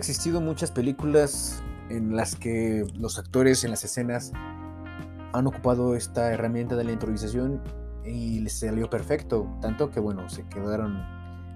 Existido 0.00 0.40
muchas 0.40 0.70
películas 0.70 1.62
en 1.90 2.16
las 2.16 2.34
que 2.34 2.86
los 2.94 3.18
actores 3.18 3.64
en 3.64 3.70
las 3.70 3.84
escenas 3.84 4.32
han 5.32 5.46
ocupado 5.46 5.94
esta 5.94 6.32
herramienta 6.32 6.74
de 6.74 6.84
la 6.84 6.92
improvisación 6.92 7.62
y 8.04 8.40
les 8.40 8.58
salió 8.58 8.88
perfecto, 8.88 9.46
tanto 9.60 9.90
que 9.90 10.00
bueno, 10.00 10.28
se 10.30 10.42
quedaron 10.48 11.04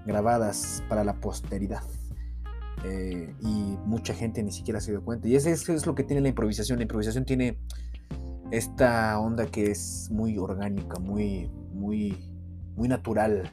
grabadas 0.05 0.83
para 0.87 1.03
la 1.03 1.15
posteridad. 1.15 1.81
Eh, 2.83 3.33
y 3.41 3.77
mucha 3.85 4.13
gente 4.13 4.43
ni 4.43 4.51
siquiera 4.51 4.79
se 4.79 4.91
dio 4.91 5.03
cuenta. 5.03 5.27
Y 5.27 5.35
eso 5.35 5.49
es, 5.49 5.85
lo 5.87 5.95
que 5.95 6.03
tiene 6.03 6.21
la 6.21 6.29
improvisación. 6.29 6.77
La 6.77 6.83
improvisación 6.83 7.25
tiene 7.25 7.57
esta 8.51 9.19
onda 9.19 9.47
que 9.47 9.71
es 9.71 10.09
muy 10.11 10.37
orgánica, 10.37 10.99
muy, 10.99 11.49
muy, 11.73 12.29
muy 12.75 12.87
natural. 12.87 13.51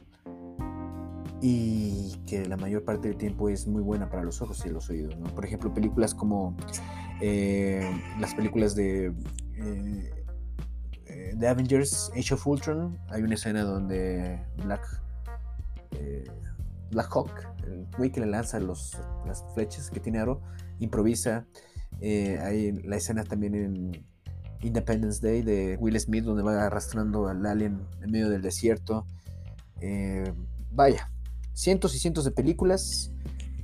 Y 1.45 2.15
que 2.25 2.45
la 2.45 2.55
mayor 2.55 2.85
parte 2.85 3.09
del 3.09 3.17
tiempo 3.17 3.49
es 3.49 3.67
muy 3.67 3.81
buena 3.81 4.09
para 4.09 4.23
los 4.23 4.41
ojos 4.41 4.65
y 4.65 4.69
los 4.69 4.89
oídos. 4.89 5.13
Por 5.35 5.43
ejemplo, 5.43 5.73
películas 5.73 6.15
como 6.15 6.55
eh, 7.19 7.85
las 8.17 8.33
películas 8.33 8.75
de 8.75 9.07
eh, 9.57 10.11
eh, 11.05 11.45
Avengers, 11.45 12.11
Age 12.15 12.33
of 12.33 12.47
Ultron. 12.47 12.97
Hay 13.09 13.23
una 13.23 13.33
escena 13.33 13.63
donde 13.63 14.41
Black, 14.63 14.85
eh, 15.99 16.23
Black 16.91 17.09
Hawk, 17.13 17.31
el 17.67 17.87
güey 17.97 18.09
que 18.09 18.21
le 18.21 18.27
lanza 18.27 18.61
los, 18.61 18.97
las 19.25 19.43
flechas 19.53 19.89
que 19.89 19.99
tiene 19.99 20.19
aro, 20.19 20.41
improvisa. 20.79 21.45
Hay 22.01 22.71
la 22.83 22.95
escena 22.95 23.25
también 23.25 23.55
en 23.55 24.05
Independence 24.61 25.19
Day 25.21 25.41
de 25.41 25.75
Will 25.77 25.99
Smith, 25.99 26.23
donde 26.23 26.41
va 26.41 26.65
arrastrando 26.65 27.27
al 27.27 27.45
alien 27.45 27.81
en 28.01 28.11
medio 28.11 28.29
del 28.29 28.41
desierto. 28.41 29.05
Vaya, 30.71 31.12
cientos 31.53 31.95
y 31.95 31.99
cientos 31.99 32.25
de 32.25 32.31
películas 32.31 33.11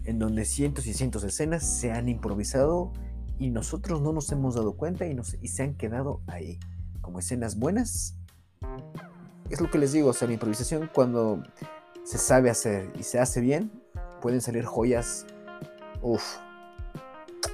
en 0.05 0.19
donde 0.19 0.45
cientos 0.45 0.87
y 0.87 0.93
cientos 0.93 1.21
de 1.21 1.29
escenas 1.29 1.63
se 1.65 1.91
han 1.91 2.09
improvisado 2.09 2.91
y 3.37 3.49
nosotros 3.51 4.01
no 4.01 4.11
nos 4.13 4.31
hemos 4.31 4.55
dado 4.55 4.73
cuenta 4.73 5.05
y, 5.05 5.13
nos- 5.13 5.35
y 5.41 5.47
se 5.47 5.63
han 5.63 5.75
quedado 5.75 6.21
ahí, 6.27 6.59
como 7.01 7.19
escenas 7.19 7.57
buenas. 7.57 8.15
Es 9.49 9.61
lo 9.61 9.69
que 9.69 9.77
les 9.77 9.91
digo, 9.91 10.09
o 10.09 10.13
sea, 10.13 10.27
la 10.27 10.33
improvisación 10.33 10.89
cuando 10.93 11.43
se 12.03 12.17
sabe 12.17 12.49
hacer 12.49 12.91
y 12.97 13.03
se 13.03 13.19
hace 13.19 13.39
bien, 13.41 13.71
pueden 14.21 14.41
salir 14.41 14.65
joyas, 14.65 15.25
uff, 16.01 16.37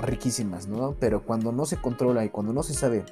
riquísimas, 0.02 0.68
¿no? 0.68 0.96
Pero 1.00 1.24
cuando 1.26 1.52
no 1.52 1.66
se 1.66 1.78
controla 1.78 2.26
y 2.26 2.30
cuando 2.30 2.54
no 2.54 2.64
se 2.64 2.74
sabe 2.74 3.06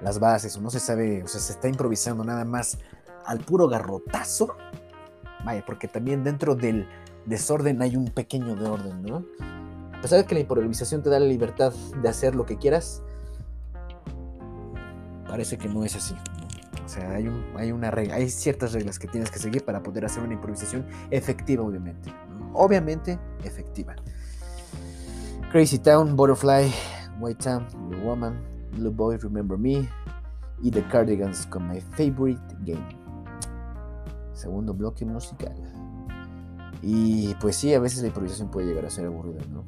las 0.00 0.18
bases 0.18 0.56
o 0.56 0.60
no 0.60 0.70
se 0.70 0.80
sabe, 0.80 1.22
o 1.22 1.28
sea, 1.28 1.40
se 1.40 1.52
está 1.52 1.68
improvisando 1.68 2.24
nada 2.24 2.44
más 2.44 2.78
al 3.26 3.40
puro 3.40 3.68
garrotazo, 3.68 4.56
vaya, 5.44 5.64
porque 5.64 5.88
también 5.88 6.24
dentro 6.24 6.54
del 6.54 6.88
desorden 7.26 7.82
hay 7.82 7.96
un 7.96 8.06
pequeño 8.06 8.56
de 8.56 8.68
orden, 8.68 9.02
¿no? 9.02 9.24
A 9.96 10.02
pesar 10.02 10.18
de 10.18 10.26
que 10.26 10.34
la 10.34 10.40
improvisación 10.40 11.02
te 11.02 11.10
da 11.10 11.18
la 11.18 11.26
libertad 11.26 11.72
de 12.02 12.08
hacer 12.08 12.34
lo 12.34 12.44
que 12.44 12.58
quieras, 12.58 13.02
parece 15.26 15.56
que 15.56 15.68
no 15.68 15.84
es 15.84 15.96
así. 15.96 16.14
O 16.84 16.88
sea, 16.88 17.10
hay, 17.12 17.28
un, 17.28 17.44
hay, 17.56 17.72
una 17.72 17.90
regla, 17.90 18.16
hay 18.16 18.28
ciertas 18.28 18.72
reglas 18.72 18.98
que 18.98 19.08
tienes 19.08 19.30
que 19.30 19.38
seguir 19.38 19.64
para 19.64 19.82
poder 19.82 20.04
hacer 20.04 20.22
una 20.22 20.34
improvisación 20.34 20.86
efectiva, 21.10 21.64
obviamente. 21.64 22.12
Obviamente 22.52 23.18
efectiva. 23.42 23.96
Crazy 25.50 25.78
Town, 25.78 26.14
Butterfly, 26.14 26.70
White 27.20 27.42
Town, 27.42 27.66
The 27.90 27.96
Woman, 27.96 28.38
Blue 28.72 28.90
Boy, 28.90 29.16
Remember 29.16 29.56
Me 29.56 29.88
y 30.62 30.70
The 30.70 30.82
Cardigans 30.88 31.46
con 31.46 31.68
My 31.68 31.80
Favorite 31.80 32.42
Game. 32.60 33.03
Segundo 34.34 34.74
bloque 34.74 35.04
musical. 35.04 35.54
Y 36.82 37.34
pues 37.36 37.56
sí, 37.56 37.72
a 37.72 37.80
veces 37.80 38.02
la 38.02 38.08
improvisación 38.08 38.50
puede 38.50 38.66
llegar 38.66 38.84
a 38.84 38.90
ser 38.90 39.06
aburrida, 39.06 39.40
¿no? 39.50 39.64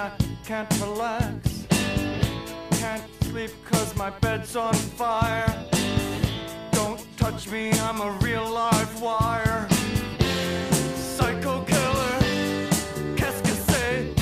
I 0.00 0.10
can't 0.46 0.80
relax. 0.80 1.66
Can't 2.80 3.02
sleep 3.24 3.50
cause 3.70 3.94
my 3.96 4.08
bed's 4.08 4.56
on 4.56 4.72
fire. 4.72 5.66
Don't 6.72 7.04
touch 7.18 7.50
me, 7.50 7.70
I'm 7.72 8.00
a 8.00 8.10
real 8.22 8.48
live 8.48 9.02
wire. 9.02 9.68
Psycho 10.96 11.64
killer, 11.64 12.68
qu'est-ce 13.14 13.42
que 13.42 13.54
c'est? 13.68 14.20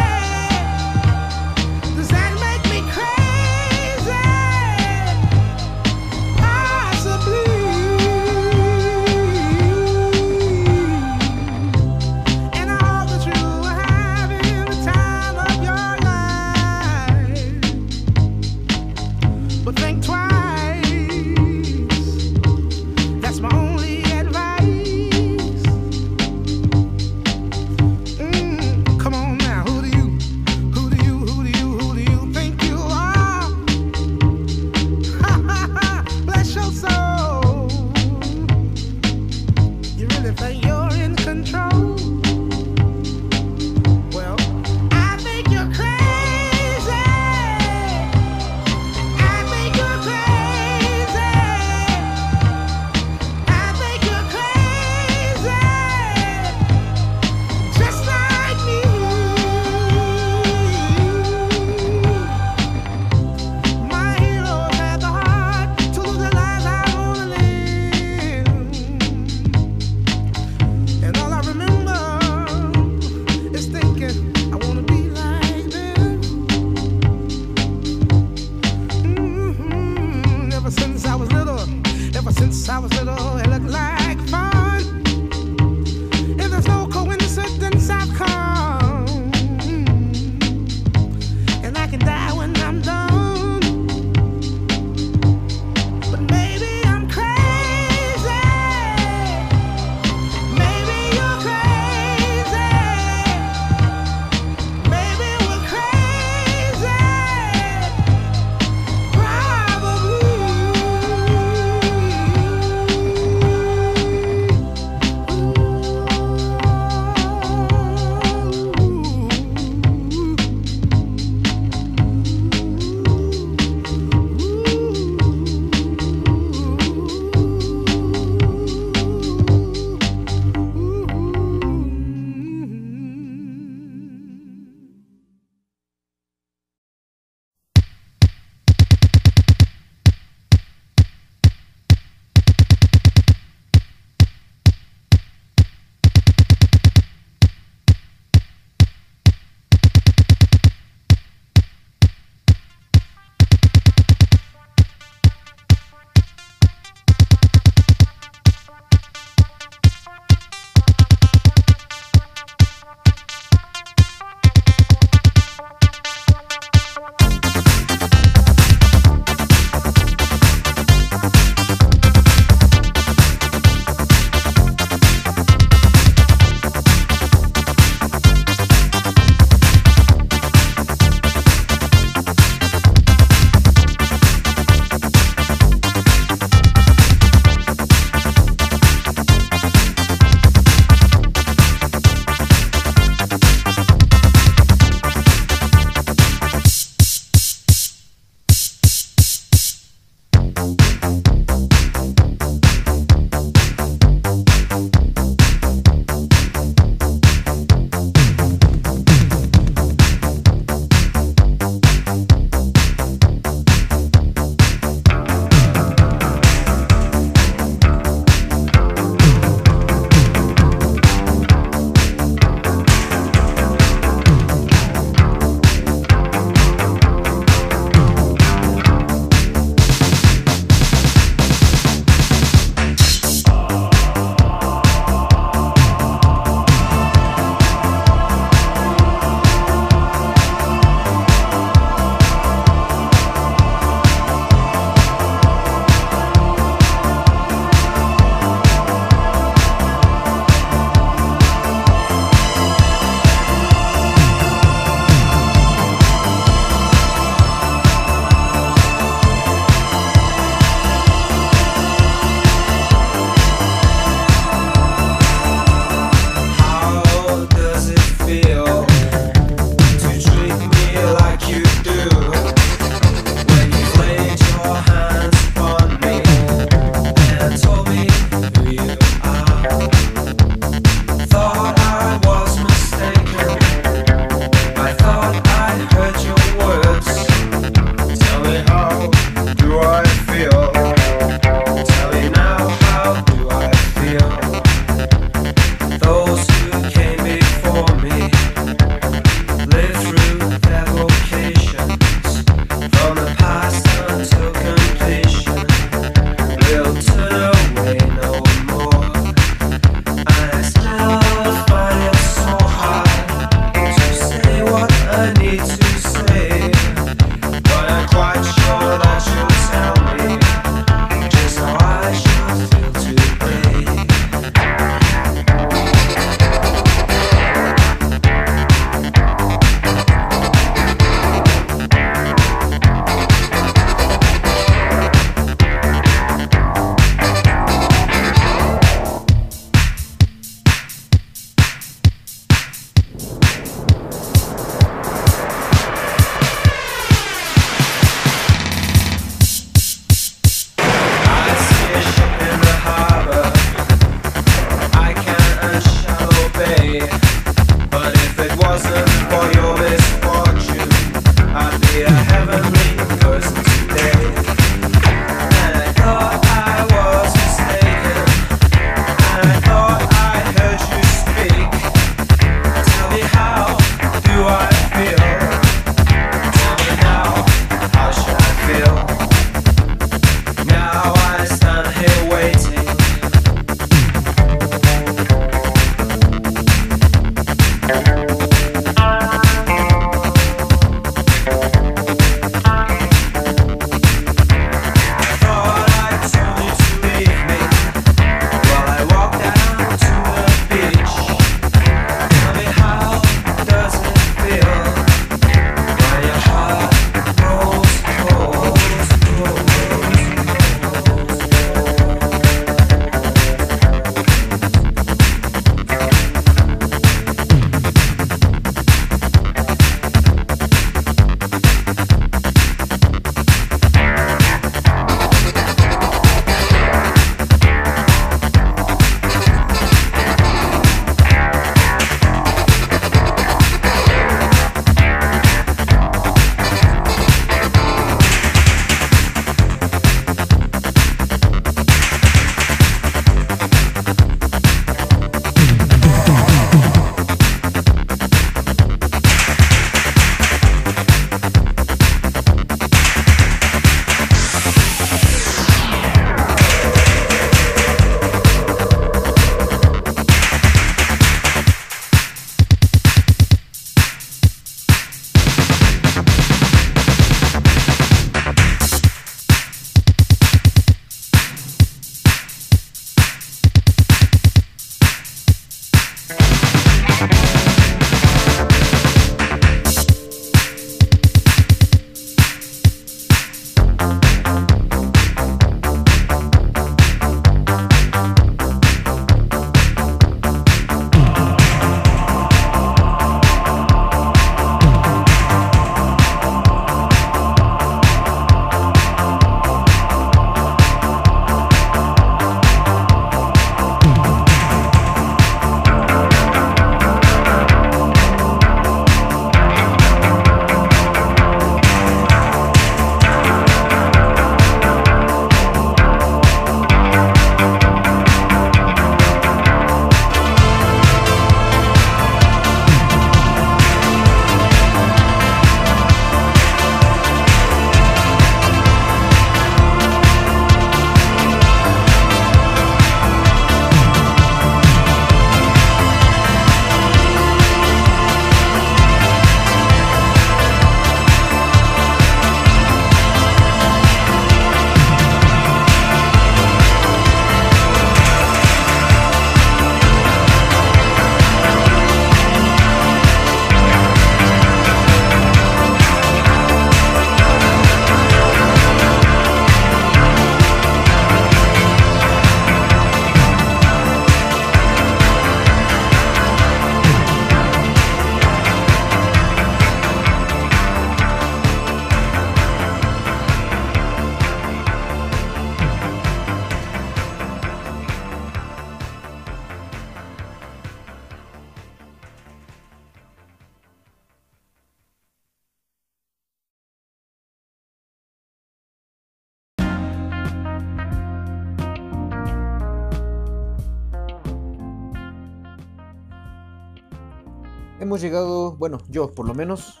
Hemos 598.10 598.22
llegado, 598.22 598.76
bueno, 598.76 598.98
yo 599.08 599.30
por 599.30 599.46
lo 599.46 599.54
menos, 599.54 600.00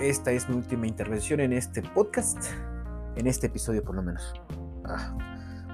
esta 0.00 0.32
es 0.32 0.50
mi 0.50 0.56
última 0.56 0.86
intervención 0.86 1.40
en 1.40 1.54
este 1.54 1.80
podcast, 1.80 2.36
en 3.16 3.26
este 3.26 3.46
episodio 3.46 3.82
por 3.82 3.94
lo 3.94 4.02
menos. 4.02 4.34
Ah, 4.84 5.16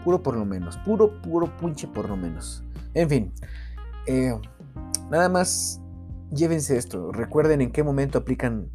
puro 0.05 0.23
por 0.23 0.37
lo 0.37 0.45
menos, 0.45 0.77
puro, 0.85 1.21
puro 1.21 1.57
punche 1.57 1.89
por 1.89 2.09
lo 2.09 2.17
menos. 2.17 2.63
En 2.95 3.09
fin, 3.09 3.35
eh, 4.07 4.39
nada 5.11 5.29
más 5.29 5.83
llévense 6.31 6.77
esto, 6.77 7.11
recuerden 7.11 7.61
en 7.61 7.73
qué 7.73 7.83
momento 7.83 8.19
aplican 8.19 8.71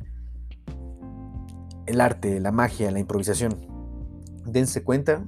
el 1.85 2.01
arte, 2.01 2.41
la 2.41 2.51
magia, 2.51 2.91
la 2.91 2.99
improvisación. 2.99 3.65
Dense 4.45 4.83
cuenta 4.83 5.25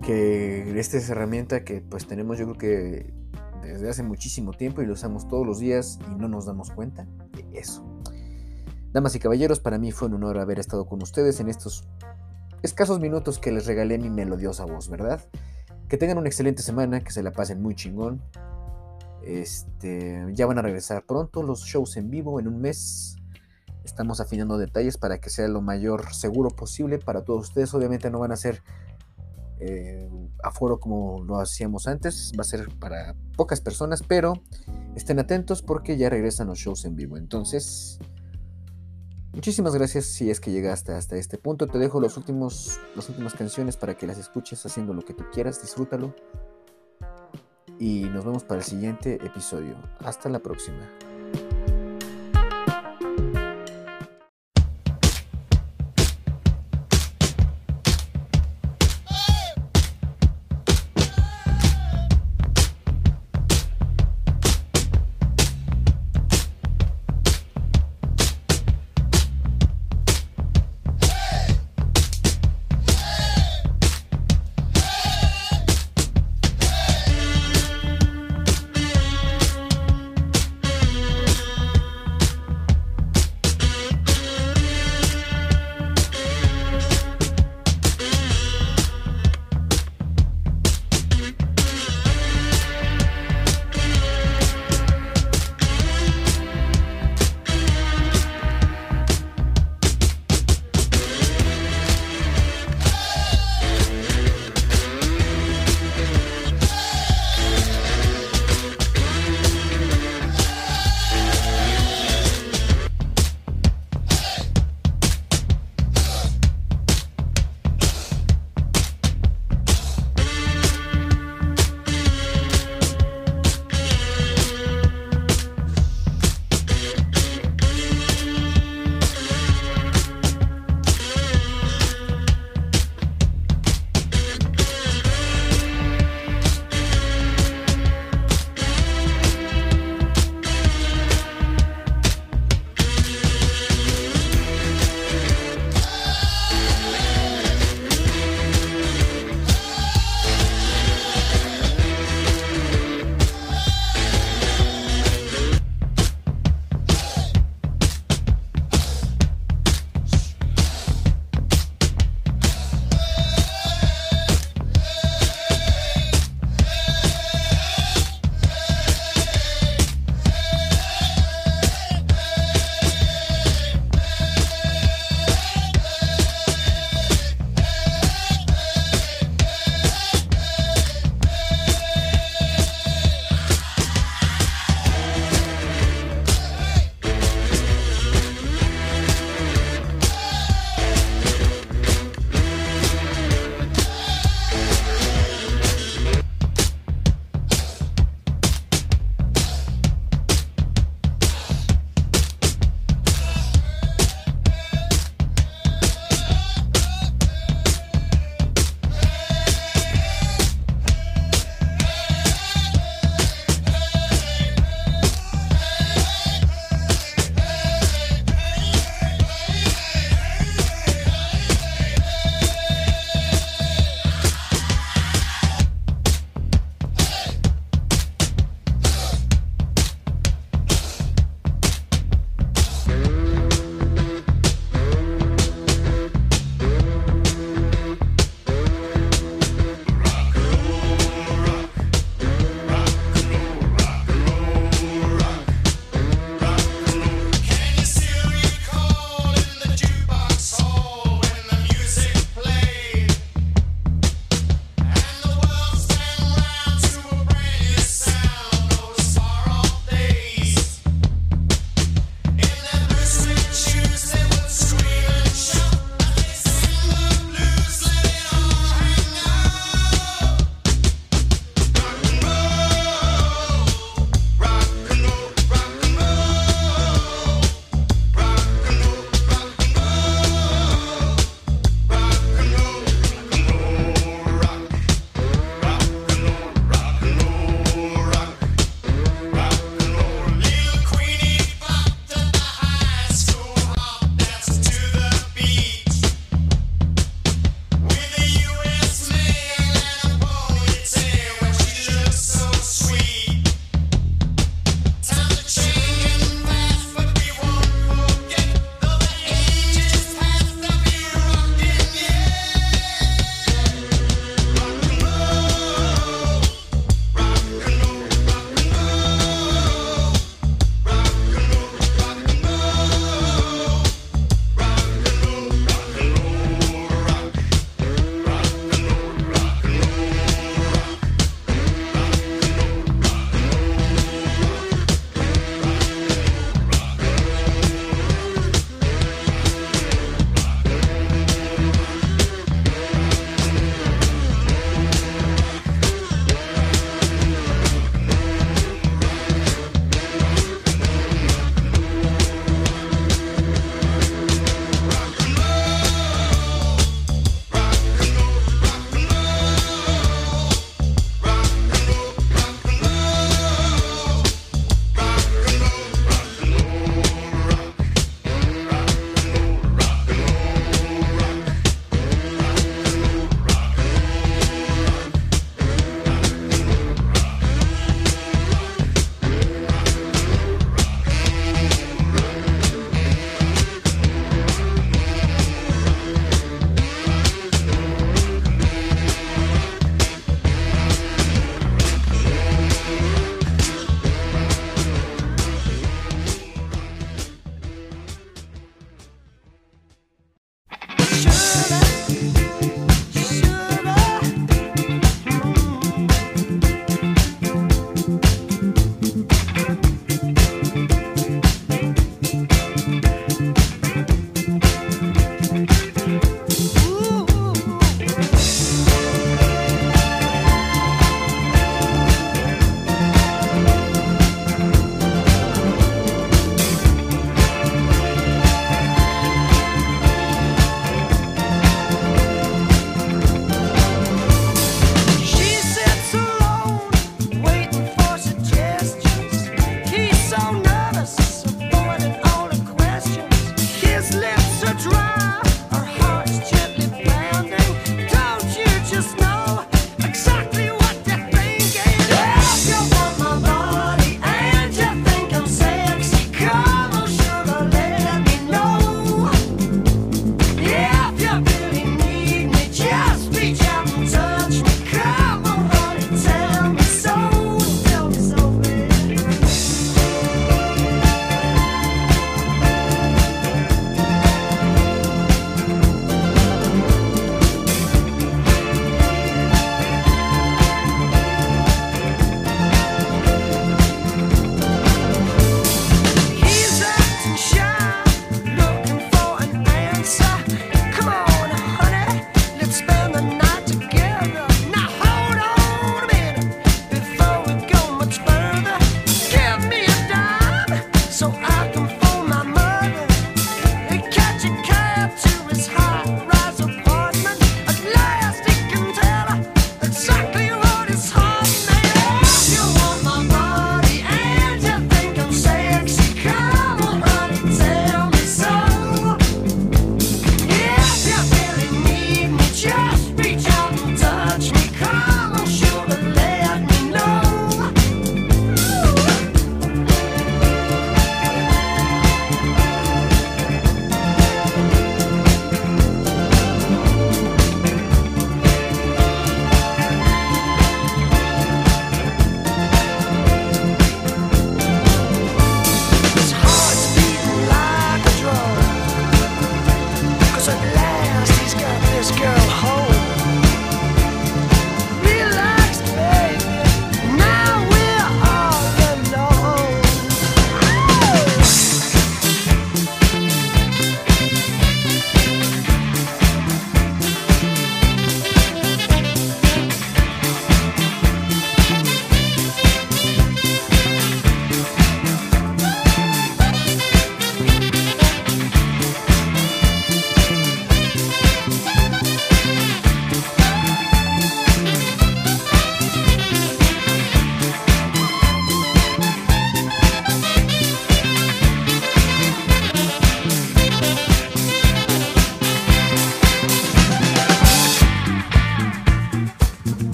que 0.00 0.80
esta 0.80 0.96
es 0.96 1.10
herramienta 1.10 1.62
que 1.62 1.82
pues 1.82 2.06
tenemos 2.06 2.38
yo 2.38 2.46
creo 2.46 2.56
que 2.56 3.21
desde 3.62 3.88
hace 3.88 4.02
muchísimo 4.02 4.52
tiempo 4.52 4.82
y 4.82 4.86
lo 4.86 4.94
usamos 4.94 5.28
todos 5.28 5.46
los 5.46 5.58
días 5.58 5.98
y 6.10 6.14
no 6.16 6.28
nos 6.28 6.46
damos 6.46 6.70
cuenta 6.70 7.06
de 7.32 7.46
eso. 7.58 7.84
Damas 8.92 9.14
y 9.14 9.20
caballeros, 9.20 9.60
para 9.60 9.78
mí 9.78 9.90
fue 9.90 10.08
un 10.08 10.14
honor 10.14 10.38
haber 10.38 10.58
estado 10.58 10.84
con 10.84 11.02
ustedes 11.02 11.40
en 11.40 11.48
estos 11.48 11.84
escasos 12.62 13.00
minutos 13.00 13.38
que 13.38 13.50
les 13.50 13.66
regalé 13.66 13.98
mi 13.98 14.10
melodiosa 14.10 14.64
voz, 14.64 14.88
¿verdad? 14.88 15.24
Que 15.88 15.96
tengan 15.96 16.18
una 16.18 16.28
excelente 16.28 16.62
semana, 16.62 17.00
que 17.00 17.10
se 17.10 17.22
la 17.22 17.32
pasen 17.32 17.62
muy 17.62 17.74
chingón. 17.74 18.22
Este, 19.24 20.26
ya 20.32 20.46
van 20.46 20.58
a 20.58 20.62
regresar 20.62 21.04
pronto 21.06 21.42
los 21.42 21.64
shows 21.64 21.96
en 21.96 22.10
vivo 22.10 22.38
en 22.40 22.48
un 22.48 22.60
mes. 22.60 23.16
Estamos 23.84 24.20
afinando 24.20 24.58
detalles 24.58 24.98
para 24.98 25.18
que 25.18 25.30
sea 25.30 25.48
lo 25.48 25.60
mayor 25.60 26.12
seguro 26.14 26.50
posible 26.50 26.98
para 26.98 27.24
todos 27.24 27.48
ustedes. 27.48 27.72
Obviamente 27.74 28.10
no 28.10 28.18
van 28.18 28.32
a 28.32 28.36
ser 28.36 28.62
eh, 29.64 30.10
aforo 30.42 30.80
como 30.80 31.22
lo 31.22 31.38
hacíamos 31.38 31.86
antes, 31.86 32.32
va 32.36 32.42
a 32.42 32.44
ser 32.44 32.68
para 32.80 33.14
pocas 33.36 33.60
personas, 33.60 34.02
pero 34.02 34.42
estén 34.96 35.20
atentos 35.20 35.62
porque 35.62 35.96
ya 35.96 36.10
regresan 36.10 36.48
los 36.48 36.58
shows 36.58 36.84
en 36.84 36.96
vivo. 36.96 37.16
Entonces, 37.16 38.00
muchísimas 39.32 39.74
gracias 39.74 40.06
si 40.06 40.30
es 40.30 40.40
que 40.40 40.50
llegaste 40.50 40.92
hasta 40.92 41.16
este 41.16 41.38
punto. 41.38 41.68
Te 41.68 41.78
dejo 41.78 42.00
los 42.00 42.16
últimos, 42.16 42.80
las 42.96 43.08
últimas 43.08 43.34
canciones 43.34 43.76
para 43.76 43.96
que 43.96 44.06
las 44.06 44.18
escuches 44.18 44.66
haciendo 44.66 44.94
lo 44.94 45.02
que 45.02 45.14
tú 45.14 45.24
quieras, 45.32 45.62
disfrútalo. 45.62 46.14
Y 47.78 48.02
nos 48.04 48.24
vemos 48.24 48.42
para 48.42 48.60
el 48.60 48.66
siguiente 48.66 49.14
episodio. 49.24 49.76
Hasta 50.00 50.28
la 50.28 50.40
próxima. 50.40 50.88